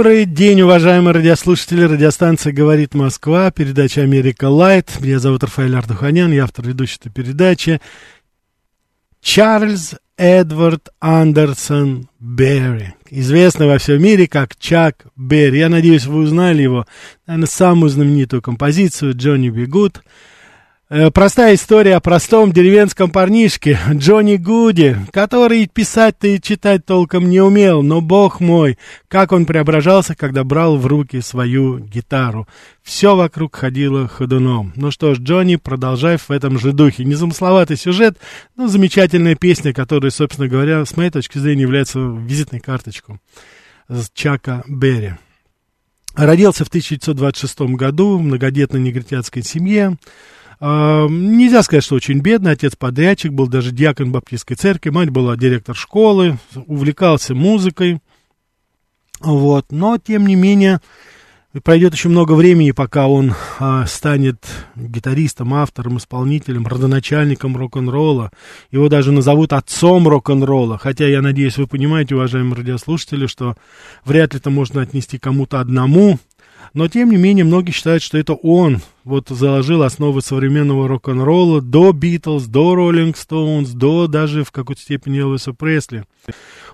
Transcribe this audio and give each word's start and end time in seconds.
Добрый 0.00 0.24
день, 0.24 0.62
уважаемые 0.62 1.12
радиослушатели. 1.12 1.82
Радиостанция 1.82 2.54
«Говорит 2.54 2.94
Москва», 2.94 3.50
передача 3.50 4.00
«Америка 4.00 4.48
Light». 4.48 4.98
Меня 4.98 5.18
зовут 5.18 5.44
Рафаэль 5.44 5.76
Ардуханян, 5.76 6.32
я 6.32 6.44
автор 6.44 6.66
и 6.66 6.69
ведущий 6.69 6.96
этой 7.00 7.12
передачи. 7.12 7.82
Чарльз 9.20 9.96
Эдвард 10.16 10.88
Андерсон 11.00 12.08
Берри, 12.18 12.94
известный 13.10 13.66
во 13.66 13.76
всем 13.76 14.02
мире 14.02 14.26
как 14.26 14.56
Чак 14.56 15.04
Берри. 15.16 15.58
Я 15.58 15.68
надеюсь, 15.68 16.06
вы 16.06 16.20
узнали 16.20 16.62
его, 16.62 16.86
наверное, 17.26 17.46
самую 17.46 17.90
знаменитую 17.90 18.40
композицию 18.40 19.14
«Johnny 19.14 19.50
B. 19.50 19.66
Goode». 19.66 20.00
Э, 20.92 21.12
простая 21.12 21.54
история 21.54 21.94
о 21.94 22.00
простом 22.00 22.50
деревенском 22.50 23.12
парнишке 23.12 23.78
Джонни 23.92 24.34
Гуди, 24.34 24.96
который 25.12 25.68
писать-то 25.68 26.26
и 26.26 26.40
читать 26.40 26.84
толком 26.84 27.30
не 27.30 27.40
умел, 27.40 27.84
но, 27.84 28.00
бог 28.00 28.40
мой, 28.40 28.76
как 29.06 29.30
он 29.30 29.46
преображался, 29.46 30.16
когда 30.16 30.42
брал 30.42 30.76
в 30.78 30.86
руки 30.86 31.20
свою 31.20 31.78
гитару. 31.78 32.48
Все 32.82 33.14
вокруг 33.14 33.54
ходило 33.54 34.08
ходуном. 34.08 34.72
Ну 34.74 34.90
что 34.90 35.14
ж, 35.14 35.20
Джонни, 35.20 35.54
продолжай 35.54 36.16
в 36.16 36.28
этом 36.28 36.58
же 36.58 36.72
духе. 36.72 37.04
Незамысловатый 37.04 37.76
сюжет, 37.76 38.18
но 38.56 38.66
замечательная 38.66 39.36
песня, 39.36 39.72
которая, 39.72 40.10
собственно 40.10 40.48
говоря, 40.48 40.84
с 40.84 40.96
моей 40.96 41.10
точки 41.10 41.38
зрения, 41.38 41.62
является 41.62 42.00
визитной 42.00 42.58
карточкой 42.58 43.20
Чака 44.12 44.64
Берри. 44.66 45.12
Родился 46.16 46.64
в 46.64 46.68
1926 46.68 47.60
году 47.76 48.18
в 48.18 48.22
многодетной 48.22 48.80
негритянской 48.80 49.44
семье. 49.44 49.96
А, 50.60 51.08
нельзя 51.08 51.62
сказать, 51.62 51.84
что 51.84 51.94
очень 51.94 52.20
бедный, 52.20 52.52
отец 52.52 52.76
подрядчик, 52.76 53.32
был 53.32 53.48
даже 53.48 53.72
диакон 53.72 54.12
баптистской 54.12 54.56
церкви, 54.56 54.90
мать 54.90 55.08
была 55.08 55.36
директор 55.36 55.74
школы, 55.74 56.38
увлекался 56.66 57.34
музыкой, 57.34 58.00
вот, 59.20 59.66
но, 59.70 59.98
тем 59.98 60.26
не 60.26 60.34
менее, 60.34 60.80
пройдет 61.62 61.94
еще 61.94 62.08
много 62.08 62.32
времени, 62.32 62.70
пока 62.70 63.08
он 63.08 63.34
а, 63.58 63.84
станет 63.86 64.46
гитаристом, 64.76 65.52
автором, 65.52 65.98
исполнителем, 65.98 66.66
родоначальником 66.66 67.56
рок-н-ролла. 67.56 68.30
Его 68.70 68.88
даже 68.88 69.12
назовут 69.12 69.52
отцом 69.52 70.06
рок-н-ролла. 70.06 70.78
Хотя, 70.78 71.06
я 71.06 71.20
надеюсь, 71.20 71.58
вы 71.58 71.66
понимаете, 71.66 72.14
уважаемые 72.14 72.56
радиослушатели, 72.56 73.26
что 73.26 73.56
вряд 74.04 74.32
ли 74.32 74.38
это 74.38 74.50
можно 74.50 74.80
отнести 74.80 75.18
кому-то 75.18 75.60
одному. 75.60 76.18
Но, 76.72 76.88
тем 76.88 77.10
не 77.10 77.16
менее, 77.16 77.44
многие 77.44 77.72
считают, 77.72 78.02
что 78.02 78.18
это 78.18 78.34
он 78.34 78.80
вот 79.04 79.28
заложил 79.28 79.82
основы 79.82 80.22
современного 80.22 80.86
рок-н-ролла 80.86 81.60
до 81.60 81.92
Битлз, 81.92 82.44
до 82.46 82.74
Роллинг 82.74 83.16
Стоунс, 83.16 83.70
до 83.70 84.06
даже 84.06 84.44
в 84.44 84.52
какой-то 84.52 84.80
степени 84.80 85.20
Элвиса 85.20 85.52
Пресли. 85.52 86.04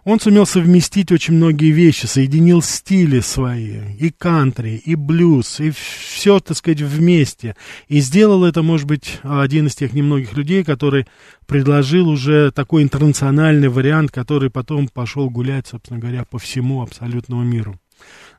Он 0.05 0.21
сумел 0.21 0.47
совместить 0.47 1.11
очень 1.11 1.35
многие 1.35 1.71
вещи, 1.71 2.07
соединил 2.07 2.63
стили 2.63 3.21
свои, 3.21 3.97
и 3.99 4.11
кантри, 4.11 4.81
и 4.85 4.95
блюз, 4.95 5.61
и 5.61 5.71
все, 5.71 6.39
так 6.41 6.57
сказать, 6.57 6.81
вместе. 6.81 7.57
И 7.89 8.01
сделал 8.01 8.45
это, 8.45 8.63
может 8.63 8.87
быть, 8.87 9.19
один 9.23 9.67
из 9.67 9.75
тех 9.75 9.95
немногих 9.95 10.37
людей, 10.37 10.63
который 10.63 11.07
предложил 11.47 12.09
уже 12.09 12.51
такой 12.53 12.83
интернациональный 12.83 13.69
вариант, 13.69 14.11
который 14.11 14.51
потом 14.51 14.89
пошел 14.89 15.31
гулять, 15.31 15.69
собственно 15.69 15.99
говоря, 15.99 16.25
по 16.25 16.39
всему 16.39 16.83
абсолютному 16.83 17.43
миру. 17.43 17.81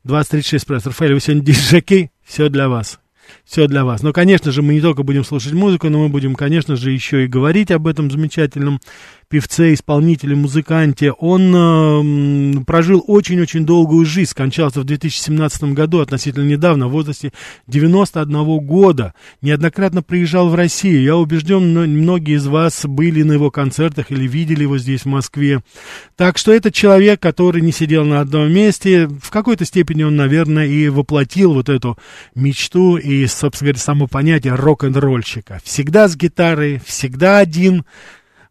2036 0.07 0.63
спрашивает, 0.63 0.87
Рафаэль, 0.87 1.13
вы 1.13 1.19
сегодня 1.19 1.43
диджаки? 1.43 2.11
Все 2.25 2.49
для 2.49 2.69
вас. 2.69 2.99
все 3.45 3.67
для 3.67 3.85
вас. 3.85 4.01
Но, 4.01 4.13
конечно 4.13 4.51
же, 4.51 4.61
мы 4.61 4.73
не 4.73 4.81
только 4.81 5.03
будем 5.03 5.23
слушать 5.23 5.53
музыку, 5.53 5.89
но 5.89 5.99
мы 5.99 6.09
будем, 6.09 6.35
конечно 6.35 6.75
же, 6.75 6.91
еще 6.91 7.25
и 7.25 7.27
говорить 7.27 7.71
об 7.71 7.87
этом 7.87 8.09
замечательном 8.09 8.79
певце, 9.29 9.73
исполнителе, 9.73 10.35
музыканте. 10.35 11.11
Он 11.11 12.59
э, 12.59 12.63
прожил 12.65 13.03
очень-очень 13.05 13.65
долгую 13.65 14.05
жизнь, 14.05 14.31
скончался 14.31 14.81
в 14.81 14.85
2017 14.85 15.63
году, 15.73 15.99
относительно 15.99 16.45
недавно, 16.45 16.87
в 16.87 16.91
возрасте 16.91 17.33
91 17.67 18.59
года. 18.59 19.13
Неоднократно 19.41 20.01
приезжал 20.01 20.49
в 20.49 20.55
Россию. 20.55 21.03
Я 21.03 21.17
убежден, 21.17 21.73
многие 21.73 22.35
из 22.35 22.47
вас 22.47 22.85
были 22.85 23.23
на 23.23 23.33
его 23.33 23.51
концертах 23.51 24.11
или 24.11 24.27
видели 24.27 24.61
его 24.63 24.77
здесь, 24.77 25.01
в 25.01 25.07
Москве. 25.07 25.61
Так 26.15 26.37
что 26.37 26.53
это 26.53 26.71
человек, 26.71 27.19
который 27.19 27.61
не 27.61 27.71
сидел 27.71 28.05
на 28.05 28.21
одном 28.21 28.51
месте. 28.51 29.07
В 29.07 29.29
какой-то 29.29 29.65
степени 29.65 30.03
он, 30.03 30.15
наверное, 30.15 30.67
и 30.67 30.87
воплотил 30.89 31.53
вот 31.53 31.69
эту 31.69 31.97
мечту 32.33 32.97
и, 32.97 33.25
собственно 33.27 33.67
говоря, 33.67 33.79
само 33.79 34.07
понятие 34.07 34.55
рок-н-ролльщика. 34.55 35.59
Всегда 35.63 36.07
с 36.07 36.15
гитарой, 36.15 36.81
всегда 36.85 37.39
один, 37.39 37.83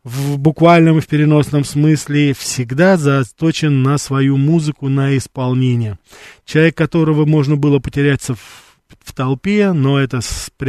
в 0.07 0.39
буквальном 0.39 0.99
и 0.99 1.01
в 1.01 1.09
переносном 1.09 1.65
смысле 1.65 2.33
всегда 2.33 2.97
заточен 2.97 3.83
на 3.83 3.99
свою 3.99 4.37
музыку, 4.37 4.89
на 4.89 5.17
исполнение. 5.17 5.99
Человек, 6.45 6.77
которого 6.77 7.27
можно 7.27 7.57
было 7.57 7.81
потеряться 7.81 8.37
в, 8.37 8.39
в 9.03 9.13
толпе, 9.13 9.73
но 9.73 9.99
это 9.99 10.21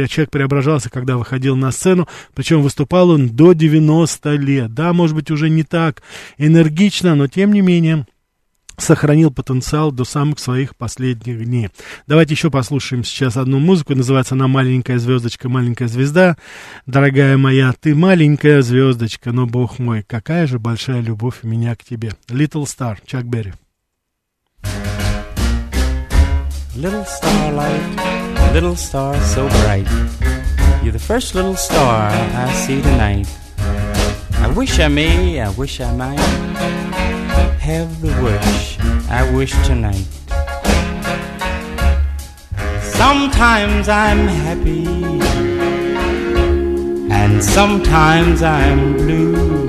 человек 0.08 0.30
преображался, 0.30 0.90
когда 0.90 1.16
выходил 1.16 1.54
на 1.54 1.70
сцену, 1.70 2.08
причем 2.34 2.62
выступал 2.62 3.10
он 3.10 3.28
до 3.28 3.52
90 3.52 4.34
лет. 4.34 4.74
Да, 4.74 4.92
может 4.92 5.14
быть, 5.14 5.30
уже 5.30 5.48
не 5.50 5.62
так 5.62 6.02
энергично, 6.36 7.14
но 7.14 7.28
тем 7.28 7.52
не 7.52 7.60
менее 7.60 8.06
сохранил 8.78 9.30
потенциал 9.30 9.92
до 9.92 10.04
самых 10.04 10.38
своих 10.38 10.76
последних 10.76 11.44
дней. 11.44 11.68
Давайте 12.06 12.34
еще 12.34 12.50
послушаем 12.50 13.04
сейчас 13.04 13.36
одну 13.36 13.58
музыку. 13.58 13.94
Называется 13.94 14.34
она 14.34 14.48
«Маленькая 14.48 14.98
звездочка, 14.98 15.48
маленькая 15.48 15.88
звезда». 15.88 16.36
Дорогая 16.86 17.36
моя, 17.36 17.72
ты 17.78 17.94
маленькая 17.94 18.62
звездочка, 18.62 19.32
но, 19.32 19.46
бог 19.46 19.78
мой, 19.78 20.02
какая 20.02 20.46
же 20.46 20.58
большая 20.58 21.00
любовь 21.00 21.40
у 21.42 21.48
меня 21.48 21.74
к 21.76 21.84
тебе. 21.84 22.12
Little 22.28 22.64
Star, 22.64 22.98
Чак 23.06 23.24
Берри. 23.26 23.52
Little 26.74 27.04
starlight, 27.04 28.52
little 28.52 28.76
star 28.76 29.16
so 29.34 29.48
bright. 29.64 29.84
You're 30.80 30.92
the 30.92 30.98
first 31.00 31.34
little 31.34 31.56
star 31.56 32.08
I 32.08 32.52
see 32.52 32.80
tonight. 32.80 33.26
I 34.40 34.46
wish 34.54 34.78
I 34.78 34.86
may, 34.86 35.40
I 35.40 35.50
wish 35.50 35.80
I 35.80 35.90
might. 35.96 36.97
Have 37.68 38.00
the 38.00 38.08
wish 38.24 38.78
I 39.10 39.30
wish 39.36 39.52
tonight. 39.66 40.08
Sometimes 42.80 43.90
I'm 43.90 44.26
happy, 44.26 44.86
and 47.12 47.44
sometimes 47.44 48.42
I'm 48.42 48.94
blue. 48.94 49.66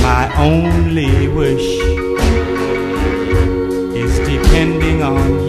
My 0.00 0.24
only 0.38 1.28
wish 1.28 1.68
is 4.02 4.14
depending 4.26 5.02
on 5.02 5.20
you. 5.42 5.47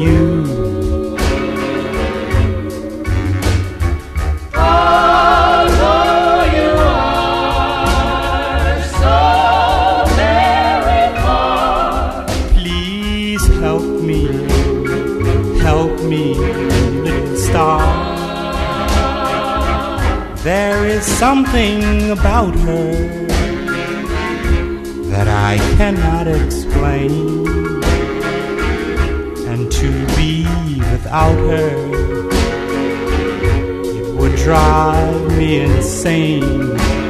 Something 21.20 22.12
about 22.12 22.56
her 22.56 22.94
that 25.12 25.28
I 25.28 25.58
cannot 25.76 26.30
explain. 26.30 27.46
And 29.50 29.70
to 29.70 29.92
be 30.16 30.46
without 30.94 31.36
her, 31.36 31.76
it 33.98 34.16
would 34.16 34.36
drive 34.38 35.38
me 35.38 35.60
insane. 35.60 37.09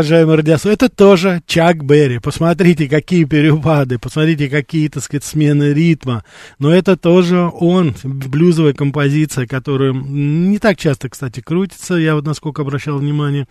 Да, 0.00 0.04
уважаемый 0.04 0.36
радиослушатель, 0.36 0.86
это 0.86 0.88
тоже 0.88 1.42
Чак 1.46 1.84
Берри. 1.84 2.20
Посмотрите, 2.20 2.88
какие 2.88 3.24
перепады, 3.24 3.98
посмотрите, 3.98 4.48
какие, 4.48 4.88
так 4.88 5.02
сказать, 5.02 5.24
смены 5.24 5.74
ритма. 5.74 6.24
Но 6.58 6.72
это 6.72 6.96
тоже 6.96 7.50
он, 7.52 7.94
блюзовая 8.02 8.72
композиция, 8.72 9.46
которая 9.46 9.92
не 9.92 10.58
так 10.58 10.78
часто, 10.78 11.10
кстати, 11.10 11.40
крутится, 11.40 11.96
я 11.96 12.14
вот 12.14 12.24
насколько 12.24 12.62
обращал 12.62 12.96
внимание. 12.96 13.46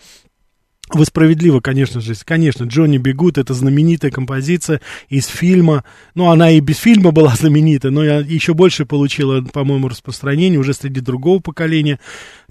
Вы 0.91 1.05
справедливо, 1.05 1.59
конечно 1.59 2.01
же, 2.01 2.15
конечно, 2.25 2.63
Джонни 2.63 2.97
Бегут, 2.97 3.37
это 3.37 3.53
знаменитая 3.53 4.09
композиция 4.09 4.81
из 5.07 5.27
фильма, 5.27 5.83
ну, 6.15 6.31
она 6.31 6.49
и 6.49 6.61
без 6.61 6.77
фильма 6.77 7.11
была 7.11 7.35
знаменита, 7.39 7.91
но 7.91 8.03
еще 8.03 8.55
больше 8.55 8.87
получила, 8.87 9.41
по-моему, 9.41 9.87
распространение 9.87 10.59
уже 10.59 10.73
среди 10.73 10.99
другого 10.99 11.41
поколения 11.41 11.99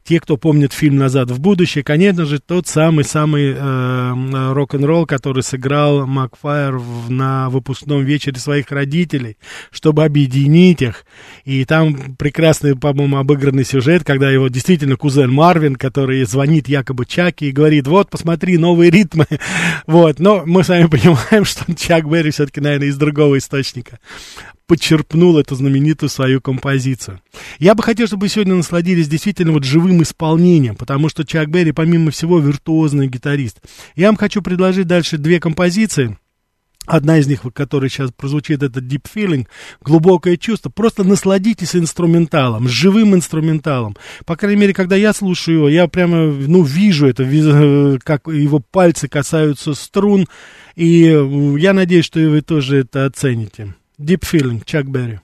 те, 0.08 0.20
кто 0.20 0.38
помнит 0.38 0.72
фильм 0.72 0.96
«Назад 0.96 1.30
в 1.30 1.38
будущее», 1.38 1.84
конечно 1.84 2.24
же, 2.24 2.38
тот 2.38 2.66
самый-самый 2.66 3.52
э, 3.54 4.52
рок-н-ролл, 4.54 5.04
который 5.04 5.42
сыграл 5.42 6.06
Макфайр 6.06 6.78
в, 6.78 7.10
на 7.10 7.50
выпускном 7.50 8.02
вечере 8.04 8.38
своих 8.38 8.72
родителей, 8.72 9.36
чтобы 9.70 10.06
объединить 10.06 10.80
их. 10.80 11.04
И 11.44 11.62
там 11.66 12.16
прекрасный, 12.16 12.74
по-моему, 12.74 13.18
обыгранный 13.18 13.66
сюжет, 13.66 14.02
когда 14.02 14.30
его 14.30 14.48
действительно 14.48 14.96
кузен 14.96 15.30
Марвин, 15.30 15.76
который 15.76 16.24
звонит 16.24 16.68
якобы 16.68 17.04
Чаки 17.04 17.50
и 17.50 17.52
говорит, 17.52 17.86
вот, 17.86 18.08
посмотри, 18.08 18.56
новые 18.56 18.90
ритмы. 18.90 19.26
вот, 19.86 20.20
но 20.20 20.42
мы 20.46 20.64
с 20.64 20.70
вами 20.70 20.86
понимаем, 20.90 21.44
что 21.44 21.70
Чак 21.74 22.08
Берри 22.08 22.30
все-таки, 22.30 22.62
наверное, 22.62 22.88
из 22.88 22.96
другого 22.96 23.36
источника 23.36 23.98
подчерпнул 24.68 25.38
эту 25.38 25.56
знаменитую 25.56 26.10
свою 26.10 26.40
композицию. 26.40 27.20
Я 27.58 27.74
бы 27.74 27.82
хотел, 27.82 28.06
чтобы 28.06 28.22
вы 28.22 28.28
сегодня 28.28 28.54
насладились 28.54 29.08
действительно 29.08 29.52
вот 29.52 29.64
живым 29.64 30.02
исполнением, 30.02 30.76
потому 30.76 31.08
что 31.08 31.24
Чак 31.24 31.48
Берри, 31.50 31.72
помимо 31.72 32.10
всего, 32.10 32.38
виртуозный 32.38 33.08
гитарист. 33.08 33.60
Я 33.96 34.08
вам 34.08 34.16
хочу 34.16 34.42
предложить 34.42 34.86
дальше 34.86 35.16
две 35.16 35.40
композиции. 35.40 36.16
Одна 36.86 37.18
из 37.18 37.26
них, 37.26 37.42
которая 37.54 37.90
сейчас 37.90 38.10
прозвучит, 38.12 38.62
это 38.62 38.80
Deep 38.80 39.06
Feeling, 39.14 39.46
глубокое 39.82 40.36
чувство. 40.36 40.70
Просто 40.70 41.04
насладитесь 41.04 41.76
инструменталом, 41.76 42.68
живым 42.68 43.14
инструменталом. 43.14 43.96
По 44.24 44.36
крайней 44.36 44.60
мере, 44.60 44.74
когда 44.74 44.96
я 44.96 45.12
слушаю 45.12 45.58
его, 45.58 45.68
я 45.68 45.86
прямо, 45.86 46.26
ну, 46.26 46.62
вижу 46.62 47.06
это, 47.06 47.24
э, 47.24 47.98
как 48.02 48.26
его 48.28 48.60
пальцы 48.60 49.06
касаются 49.08 49.74
струн. 49.74 50.26
И 50.76 51.04
э, 51.04 51.58
я 51.58 51.74
надеюсь, 51.74 52.06
что 52.06 52.20
и 52.20 52.26
вы 52.26 52.40
тоже 52.40 52.78
это 52.78 53.04
оцените. 53.04 53.74
Deep 53.98 54.24
Feeling, 54.24 54.64
Чак 54.64 54.86
Берри. 54.88 55.18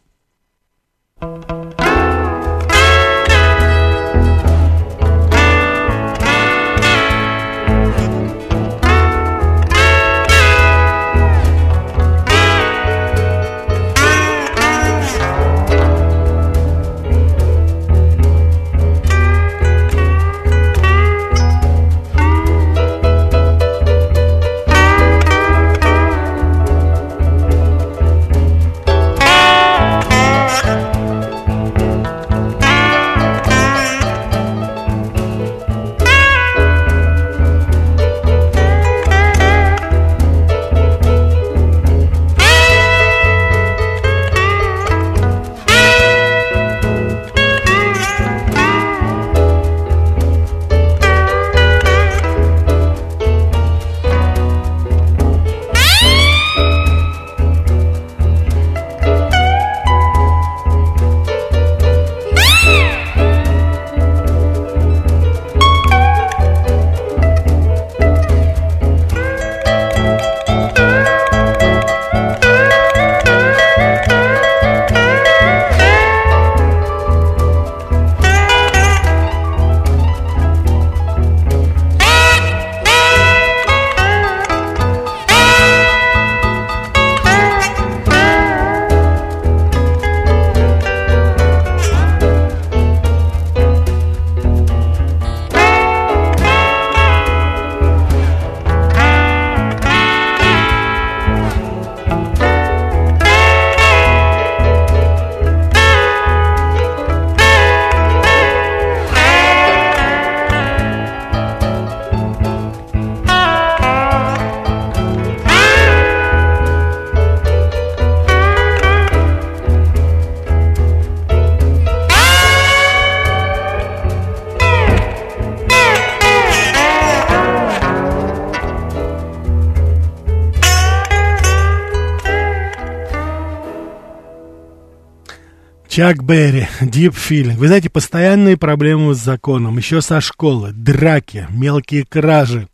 Чак 135.95 136.25
Берри, 136.25 136.67
Deep 136.81 137.15
Feeling. 137.15 137.55
Вы 137.55 137.69
знаете, 137.69 137.89
постоянные 137.89 138.57
проблемы 138.57 139.15
с 139.15 139.19
законом, 139.19 139.77
еще 139.77 140.01
со 140.01 140.21
школы, 140.21 140.73
драки, 140.73 141.47
мелкие 141.51 142.05
кражи. 142.05 142.67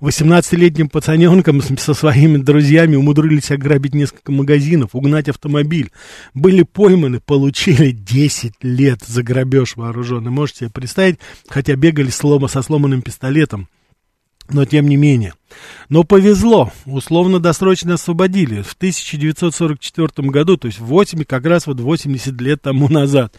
18-летним 0.00 0.88
пацаненком 0.88 1.62
со 1.62 1.94
своими 1.94 2.36
друзьями 2.38 2.96
умудрились 2.96 3.52
ограбить 3.52 3.94
несколько 3.94 4.32
магазинов, 4.32 4.90
угнать 4.92 5.28
автомобиль. 5.28 5.92
Были 6.34 6.64
пойманы, 6.64 7.20
получили 7.20 7.92
10 7.92 8.54
лет 8.62 9.04
за 9.06 9.22
грабеж 9.22 9.76
вооруженный. 9.76 10.32
Можете 10.32 10.58
себе 10.58 10.70
представить, 10.70 11.20
хотя 11.46 11.76
бегали 11.76 12.10
слома 12.10 12.48
со 12.48 12.60
сломанным 12.60 13.02
пистолетом. 13.02 13.68
Но 14.50 14.64
тем 14.64 14.88
не 14.88 14.96
менее. 14.96 15.34
Но 15.88 16.04
повезло, 16.04 16.72
условно-досрочно 16.86 17.94
освободили 17.94 18.62
в 18.62 18.72
1944 18.74 20.28
году, 20.28 20.56
то 20.56 20.66
есть 20.66 20.80
8, 20.80 21.24
как 21.24 21.44
раз 21.46 21.66
вот 21.66 21.80
80 21.80 22.40
лет 22.40 22.62
тому 22.62 22.88
назад. 22.88 23.34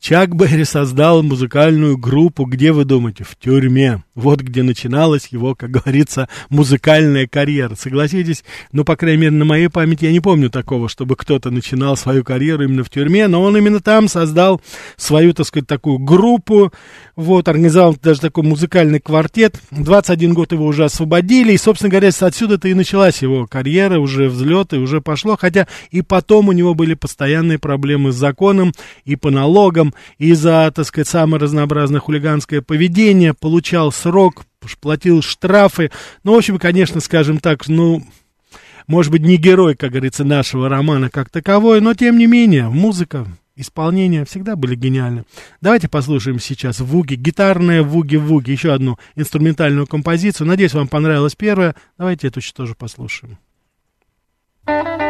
Чак 0.00 0.36
Берри 0.36 0.64
создал 0.64 1.22
музыкальную 1.22 1.96
группу, 1.96 2.44
где 2.44 2.72
вы 2.72 2.84
думаете, 2.84 3.24
в 3.24 3.36
тюрьме. 3.36 4.02
Вот 4.14 4.40
где 4.40 4.62
начиналась 4.62 5.28
его, 5.28 5.54
как 5.54 5.70
говорится, 5.70 6.28
музыкальная 6.48 7.26
карьера. 7.26 7.74
Согласитесь, 7.74 8.44
ну, 8.72 8.84
по 8.84 8.96
крайней 8.96 9.22
мере, 9.22 9.32
на 9.32 9.44
моей 9.44 9.68
памяти 9.68 10.04
я 10.04 10.12
не 10.12 10.20
помню 10.20 10.48
такого, 10.50 10.88
чтобы 10.88 11.16
кто-то 11.16 11.50
начинал 11.50 11.96
свою 11.96 12.24
карьеру 12.24 12.64
именно 12.64 12.84
в 12.84 12.90
тюрьме, 12.90 13.26
но 13.26 13.42
он 13.42 13.56
именно 13.56 13.80
там 13.80 14.08
создал 14.08 14.60
свою, 14.96 15.32
так 15.34 15.46
сказать, 15.46 15.66
такую 15.66 15.98
группу, 15.98 16.72
вот, 17.16 17.48
организовал 17.48 17.96
даже 18.00 18.20
такой 18.20 18.44
музыкальный 18.44 19.00
квартет. 19.00 19.60
21 19.70 20.34
год 20.34 20.52
его 20.52 20.66
уже 20.66 20.84
освободили, 20.84 21.55
и, 21.56 21.58
собственно 21.58 21.88
говоря, 21.88 22.10
отсюда-то 22.10 22.68
и 22.68 22.74
началась 22.74 23.22
его 23.22 23.46
карьера, 23.46 23.98
уже 23.98 24.28
взлет, 24.28 24.74
и 24.74 24.76
уже 24.76 25.00
пошло, 25.00 25.38
хотя 25.40 25.66
и 25.90 26.02
потом 26.02 26.48
у 26.48 26.52
него 26.52 26.74
были 26.74 26.92
постоянные 26.92 27.58
проблемы 27.58 28.12
с 28.12 28.14
законом, 28.14 28.74
и 29.06 29.16
по 29.16 29.30
налогам, 29.30 29.94
и 30.18 30.34
за, 30.34 30.70
так 30.74 30.84
сказать, 30.84 31.08
самое 31.08 31.40
разнообразное 31.40 31.98
хулиганское 31.98 32.60
поведение, 32.60 33.32
получал 33.32 33.90
срок, 33.90 34.44
платил 34.82 35.22
штрафы, 35.22 35.90
ну, 36.24 36.34
в 36.34 36.36
общем, 36.36 36.58
конечно, 36.58 37.00
скажем 37.00 37.38
так, 37.38 37.66
ну, 37.68 38.04
может 38.86 39.10
быть, 39.10 39.22
не 39.22 39.38
герой, 39.38 39.76
как 39.76 39.92
говорится, 39.92 40.24
нашего 40.24 40.68
романа 40.68 41.08
как 41.08 41.30
таковой, 41.30 41.80
но, 41.80 41.94
тем 41.94 42.18
не 42.18 42.26
менее, 42.26 42.68
музыка 42.68 43.26
исполнения 43.56 44.24
всегда 44.24 44.54
были 44.54 44.74
гениальны. 44.74 45.24
Давайте 45.60 45.88
послушаем 45.88 46.38
сейчас 46.38 46.80
Вуги, 46.80 47.14
гитарная 47.14 47.82
Вуги-Вуги, 47.82 48.50
еще 48.50 48.72
одну 48.72 48.98
инструментальную 49.14 49.86
композицию. 49.86 50.46
Надеюсь, 50.46 50.74
вам 50.74 50.88
понравилась 50.88 51.34
первая. 51.34 51.74
Давайте 51.98 52.28
эту 52.28 52.40
еще 52.40 52.52
тоже 52.52 52.74
послушаем. 52.74 53.38
thank 54.66 55.00
you 55.00 55.05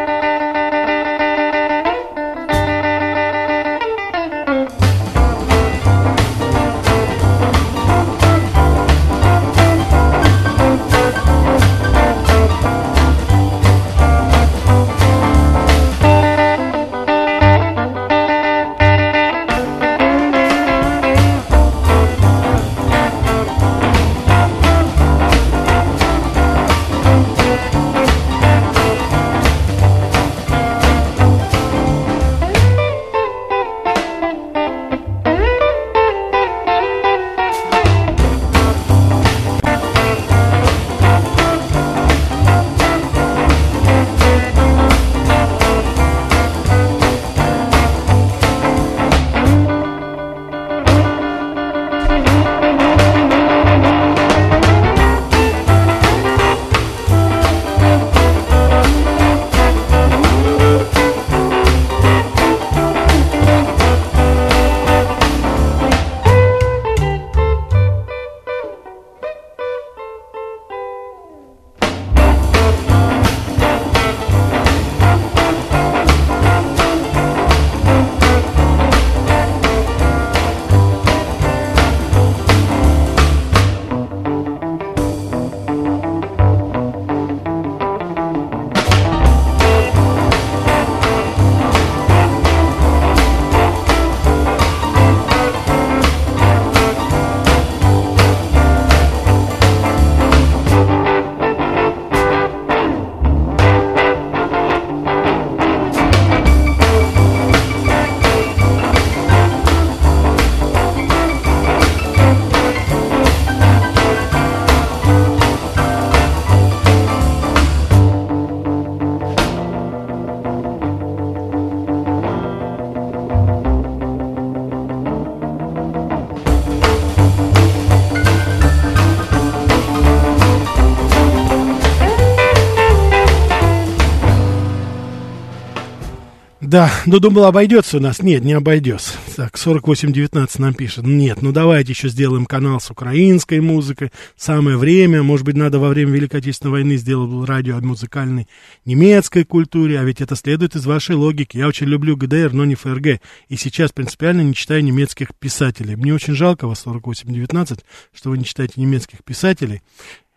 Да, 136.62 136.90
ну 137.04 137.20
думал, 137.20 137.44
обойдется 137.44 137.98
у 137.98 138.00
нас. 138.00 138.22
Нет, 138.22 138.42
не 138.42 138.54
обойдется. 138.54 139.12
Так, 139.36 139.58
4819 139.58 140.58
нам 140.58 140.72
пишет. 140.72 141.04
Нет, 141.04 141.42
ну 141.42 141.52
давайте 141.52 141.92
еще 141.92 142.08
сделаем 142.08 142.46
канал 142.46 142.80
с 142.80 142.90
украинской 142.90 143.60
музыкой. 143.60 144.10
Самое 144.36 144.78
время. 144.78 145.22
Может 145.22 145.44
быть, 145.44 145.54
надо 145.54 145.78
во 145.78 145.90
время 145.90 146.12
Великой 146.12 146.36
Отечественной 146.36 146.72
войны 146.72 146.96
сделать 146.96 147.46
радио 147.46 147.76
о 147.76 147.82
музыкальной 147.82 148.48
немецкой 148.86 149.44
культуре. 149.44 150.00
А 150.00 150.04
ведь 150.04 150.22
это 150.22 150.34
следует 150.34 150.76
из 150.76 150.86
вашей 150.86 151.14
логики. 151.14 151.58
Я 151.58 151.68
очень 151.68 151.88
люблю 151.88 152.16
ГДР, 152.16 152.54
но 152.54 152.64
не 152.64 152.74
ФРГ. 152.74 153.20
И 153.48 153.56
сейчас 153.56 153.92
принципиально 153.92 154.40
не 154.40 154.54
читаю 154.54 154.82
немецких 154.82 155.34
писателей. 155.38 155.94
Мне 155.94 156.14
очень 156.14 156.34
жалко 156.34 156.66
вас, 156.66 156.82
4819, 156.84 157.80
что 158.14 158.30
вы 158.30 158.38
не 158.38 158.44
читаете 158.44 158.80
немецких 158.80 159.22
писателей. 159.24 159.82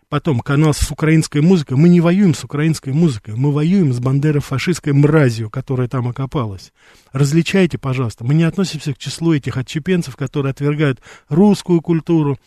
Потом 0.10 0.40
канал 0.40 0.74
с 0.74 0.90
украинской 0.90 1.40
музыкой. 1.40 1.78
Мы 1.78 1.88
не 1.88 2.02
воюем 2.02 2.34
с 2.34 2.44
украинской 2.44 2.92
музыкой, 2.92 3.36
мы 3.36 3.52
воюем 3.52 3.94
с 3.94 4.00
бандеро-фашистской 4.00 4.92
мразью, 4.92 5.52
которая 5.52 5.88
там 5.88 6.08
окопалась. 6.08 6.74
Различайте, 7.12 7.78
пожалуйста. 7.78 8.26
Мы 8.26 8.34
не 8.34 8.44
относимся 8.44 8.94
к 8.94 8.98
числу 8.98 9.34
этих 9.34 9.56
отчепенцев, 9.56 10.16
которые 10.16 10.50
отвергают 10.50 11.00
русскую 11.30 11.80
культуру, 11.82 12.40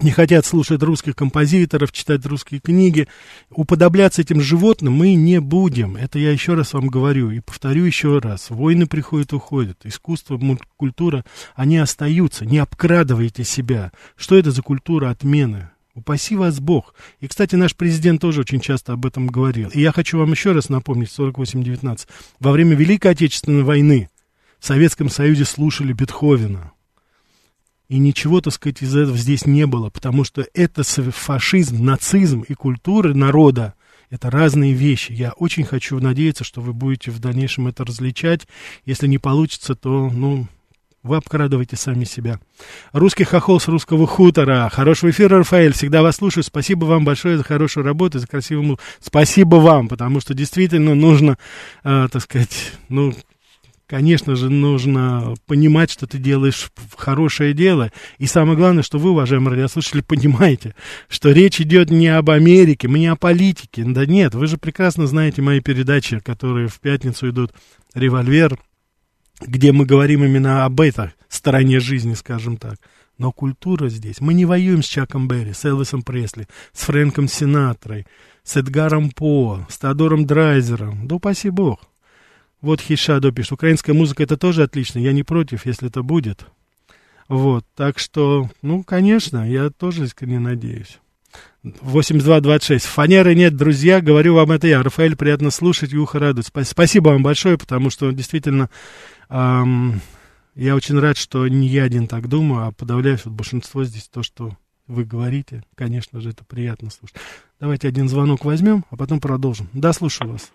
не 0.00 0.12
хотят 0.12 0.46
слушать 0.46 0.82
русских 0.82 1.14
композиторов, 1.14 1.92
читать 1.92 2.24
русские 2.24 2.58
книги. 2.58 3.06
Уподобляться 3.50 4.22
этим 4.22 4.40
животным 4.40 4.94
мы 4.94 5.14
не 5.14 5.40
будем. 5.40 5.96
Это 5.96 6.18
я 6.18 6.32
еще 6.32 6.54
раз 6.54 6.72
вам 6.72 6.86
говорю 6.86 7.30
и 7.30 7.40
повторю 7.40 7.84
еще 7.84 8.18
раз. 8.18 8.48
Войны 8.48 8.86
приходят, 8.86 9.34
уходят. 9.34 9.84
Искусство, 9.84 10.40
культура, 10.78 11.24
они 11.54 11.76
остаются. 11.76 12.46
Не 12.46 12.58
обкрадывайте 12.58 13.44
себя. 13.44 13.92
Что 14.16 14.36
это 14.36 14.52
за 14.52 14.62
культура 14.62 15.10
отмены? 15.10 15.70
Упаси 15.94 16.36
вас 16.36 16.60
Бог. 16.60 16.94
И, 17.18 17.26
кстати, 17.26 17.56
наш 17.56 17.74
президент 17.74 18.20
тоже 18.20 18.42
очень 18.42 18.60
часто 18.60 18.92
об 18.92 19.06
этом 19.06 19.26
говорил. 19.26 19.70
И 19.70 19.80
я 19.80 19.92
хочу 19.92 20.18
вам 20.18 20.30
еще 20.30 20.52
раз 20.52 20.68
напомнить, 20.68 21.08
48-19. 21.08 22.06
Во 22.38 22.52
время 22.52 22.76
Великой 22.76 23.12
Отечественной 23.12 23.64
войны 23.64 24.08
в 24.60 24.66
Советском 24.66 25.08
Союзе 25.08 25.44
слушали 25.44 25.92
Бетховена. 25.92 26.72
И 27.88 27.98
ничего, 27.98 28.40
так 28.40 28.52
сказать, 28.52 28.82
из 28.82 28.94
этого 28.94 29.18
здесь 29.18 29.46
не 29.46 29.66
было, 29.66 29.90
потому 29.90 30.22
что 30.22 30.46
это 30.54 30.84
фашизм, 30.84 31.84
нацизм 31.84 32.42
и 32.42 32.54
культура 32.54 33.12
народа, 33.14 33.74
это 34.10 34.30
разные 34.30 34.74
вещи. 34.74 35.10
Я 35.10 35.32
очень 35.32 35.64
хочу 35.64 35.98
надеяться, 35.98 36.44
что 36.44 36.60
вы 36.60 36.72
будете 36.72 37.10
в 37.10 37.18
дальнейшем 37.18 37.66
это 37.66 37.84
различать. 37.84 38.46
Если 38.84 39.08
не 39.08 39.18
получится, 39.18 39.74
то, 39.74 40.08
ну, 40.08 40.46
вы 41.02 41.16
обкрадываете 41.16 41.76
сами 41.76 42.04
себя. 42.04 42.38
Русский 42.92 43.24
хохол 43.24 43.58
с 43.58 43.68
русского 43.68 44.06
хутора. 44.06 44.68
Хорошего 44.72 45.10
эфира, 45.10 45.38
Рафаэль. 45.38 45.72
Всегда 45.72 46.02
вас 46.02 46.16
слушаю. 46.16 46.44
Спасибо 46.44 46.84
вам 46.84 47.04
большое 47.04 47.38
за 47.38 47.44
хорошую 47.44 47.84
работу, 47.84 48.18
за 48.18 48.26
красивую 48.26 48.64
музыку. 48.64 48.82
Спасибо 49.00 49.56
вам, 49.56 49.88
потому 49.88 50.20
что 50.20 50.34
действительно 50.34 50.94
нужно, 50.94 51.38
э, 51.84 52.08
так 52.12 52.22
сказать, 52.22 52.72
ну, 52.88 53.14
конечно 53.86 54.36
же, 54.36 54.50
нужно 54.50 55.34
понимать, 55.46 55.90
что 55.90 56.06
ты 56.06 56.18
делаешь 56.18 56.70
хорошее 56.96 57.54
дело. 57.54 57.90
И 58.18 58.26
самое 58.26 58.56
главное, 58.56 58.82
что 58.82 58.98
вы, 58.98 59.10
уважаемые 59.10 59.54
радиослушатели, 59.54 60.02
понимаете, 60.02 60.74
что 61.08 61.32
речь 61.32 61.60
идет 61.60 61.90
не 61.90 62.08
об 62.08 62.30
Америке, 62.30 62.88
не 62.88 63.06
о 63.06 63.16
политике. 63.16 63.84
Да 63.84 64.04
нет, 64.04 64.34
вы 64.34 64.46
же 64.46 64.58
прекрасно 64.58 65.06
знаете 65.06 65.40
мои 65.40 65.60
передачи, 65.60 66.20
которые 66.20 66.68
в 66.68 66.78
пятницу 66.78 67.30
идут. 67.30 67.52
«Револьвер», 67.94 68.56
где 69.40 69.72
мы 69.72 69.86
говорим 69.86 70.24
именно 70.24 70.64
об 70.64 70.80
этой 70.80 71.10
стороне 71.28 71.80
жизни, 71.80 72.14
скажем 72.14 72.56
так. 72.56 72.76
Но 73.18 73.32
культура 73.32 73.88
здесь. 73.88 74.20
Мы 74.20 74.32
не 74.32 74.46
воюем 74.46 74.82
с 74.82 74.86
Чаком 74.86 75.28
Берри, 75.28 75.52
с 75.52 75.64
Элвисом 75.64 76.02
Пресли, 76.02 76.48
с 76.72 76.84
Фрэнком 76.84 77.28
Синатрой, 77.28 78.06
с 78.44 78.56
Эдгаром 78.56 79.10
По, 79.10 79.66
с 79.68 79.78
Теодором 79.78 80.24
Драйзером. 80.24 81.06
Да 81.06 81.16
упаси 81.16 81.50
бог. 81.50 81.80
Вот 82.62 82.80
Хишадо 82.80 83.30
пишет. 83.32 83.52
Украинская 83.52 83.94
музыка 83.94 84.22
это 84.22 84.36
тоже 84.36 84.62
отлично. 84.62 84.98
Я 84.98 85.12
не 85.12 85.22
против, 85.22 85.66
если 85.66 85.88
это 85.88 86.02
будет. 86.02 86.46
Вот. 87.28 87.64
Так 87.76 87.98
что, 87.98 88.50
ну, 88.62 88.82
конечно, 88.82 89.48
я 89.48 89.70
тоже 89.70 90.04
искренне 90.04 90.38
надеюсь. 90.38 90.98
8226. 91.62 92.86
Фанеры 92.86 93.34
нет, 93.34 93.54
друзья, 93.54 94.00
говорю 94.00 94.34
вам 94.34 94.52
это 94.52 94.66
я. 94.66 94.82
Рафаэль, 94.82 95.16
приятно 95.16 95.50
слушать 95.50 95.92
и 95.92 95.98
ухо 95.98 96.18
радует. 96.18 96.46
Спасибо 96.64 97.10
вам 97.10 97.22
большое, 97.22 97.58
потому 97.58 97.90
что 97.90 98.10
действительно 98.12 98.70
я 99.30 100.74
очень 100.74 100.98
рад, 100.98 101.16
что 101.16 101.46
не 101.48 101.68
я 101.68 101.84
один 101.84 102.06
так 102.06 102.28
думаю, 102.28 102.66
а 102.66 102.72
подавляющее 102.72 103.32
большинство 103.32 103.84
здесь 103.84 104.08
то, 104.08 104.22
что 104.22 104.56
вы 104.86 105.04
говорите. 105.04 105.62
Конечно 105.74 106.20
же, 106.20 106.30
это 106.30 106.44
приятно 106.44 106.90
слушать. 106.90 107.16
Давайте 107.60 107.88
один 107.88 108.08
звонок 108.08 108.44
возьмем, 108.44 108.84
а 108.90 108.96
потом 108.96 109.20
продолжим. 109.20 109.68
Да, 109.72 109.92
слушаю 109.92 110.32
вас. 110.32 110.50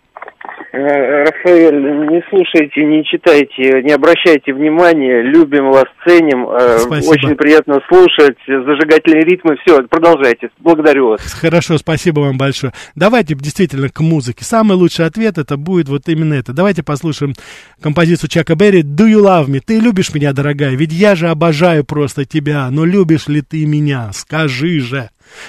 Э, 0.76 1.24
Рафаэль, 1.24 2.10
не 2.10 2.22
слушайте, 2.28 2.84
не 2.84 3.02
читайте, 3.02 3.82
не 3.82 3.92
обращайте 3.92 4.52
внимания, 4.52 5.22
любим 5.22 5.70
вас, 5.70 5.86
ценим, 6.06 6.46
э, 6.50 6.78
спасибо. 6.80 7.12
очень 7.12 7.34
приятно 7.34 7.80
слушать, 7.88 8.36
зажигательные 8.46 9.22
ритмы, 9.22 9.56
все, 9.64 9.82
продолжайте, 9.88 10.50
благодарю 10.58 11.08
вас. 11.08 11.22
Хорошо, 11.32 11.78
спасибо 11.78 12.20
вам 12.20 12.36
большое. 12.36 12.74
Давайте 12.94 13.34
действительно 13.34 13.88
к 13.88 14.00
музыке. 14.00 14.44
Самый 14.44 14.76
лучший 14.76 15.06
ответ 15.06 15.38
это 15.38 15.56
будет 15.56 15.88
вот 15.88 16.02
именно 16.08 16.34
это. 16.34 16.52
Давайте 16.52 16.82
послушаем 16.82 17.32
композицию 17.80 18.28
Чака 18.28 18.54
Берри 18.54 18.82
«Do 18.82 19.08
you 19.08 19.24
love 19.24 19.46
me?» 19.46 19.62
Ты 19.64 19.80
любишь 19.80 20.12
меня, 20.12 20.34
дорогая? 20.34 20.76
Ведь 20.76 20.92
я 20.92 21.14
же 21.14 21.28
обожаю 21.28 21.84
просто 21.84 22.26
тебя, 22.26 22.68
но 22.70 22.84
любишь 22.84 23.28
ли 23.28 23.40
ты 23.40 23.64
меня? 23.64 24.10
Скажи 24.12 24.80
же. 24.80 25.08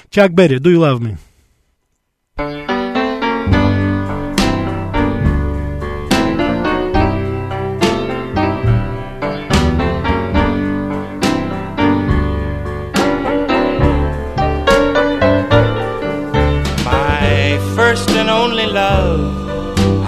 Чак 0.10 0.32
Берри 0.32 0.58
«Do 0.58 0.72
you 0.72 0.80
love 0.80 1.02
me?» 1.02 2.77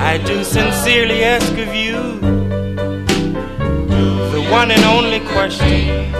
I 0.09 0.17
do 0.17 0.43
sincerely 0.43 1.23
ask 1.23 1.51
of 1.51 1.71
you 1.75 2.19
the 4.33 4.41
one 4.49 4.71
and 4.71 4.83
only 4.85 5.19
question 5.19 6.11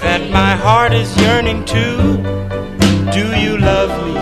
that 0.00 0.28
my 0.32 0.56
heart 0.56 0.92
is 0.92 1.16
yearning 1.22 1.64
to. 1.66 2.16
Do 3.12 3.24
you 3.38 3.56
love 3.58 3.92
me? 4.04 4.14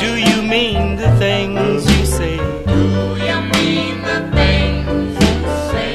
Do 0.00 0.16
you 0.16 0.40
mean 0.40 0.96
the 0.96 1.14
things 1.18 1.84
you 1.94 2.06
say? 2.06 2.38
Do 2.38 3.18
you 3.28 3.38
mean 3.52 4.00
the 4.10 4.20
things 4.38 5.12
you 5.26 5.34
say? 5.72 5.92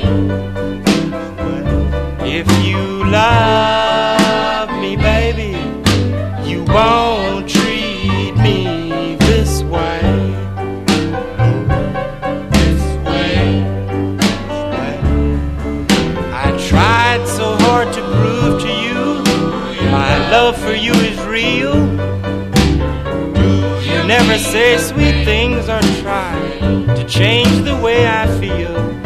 If 2.40 2.48
you 2.64 2.82
love 3.10 4.70
me, 4.80 4.96
baby, 4.96 5.58
you 6.48 6.64
won't. 6.66 7.65
Never 24.08 24.38
say 24.38 24.78
sweet 24.78 25.26
things 25.26 25.68
or 25.68 25.82
try 26.02 26.34
to 26.96 27.04
change 27.06 27.66
the 27.66 27.76
way 27.76 28.08
I 28.08 28.26
feel. 28.40 29.05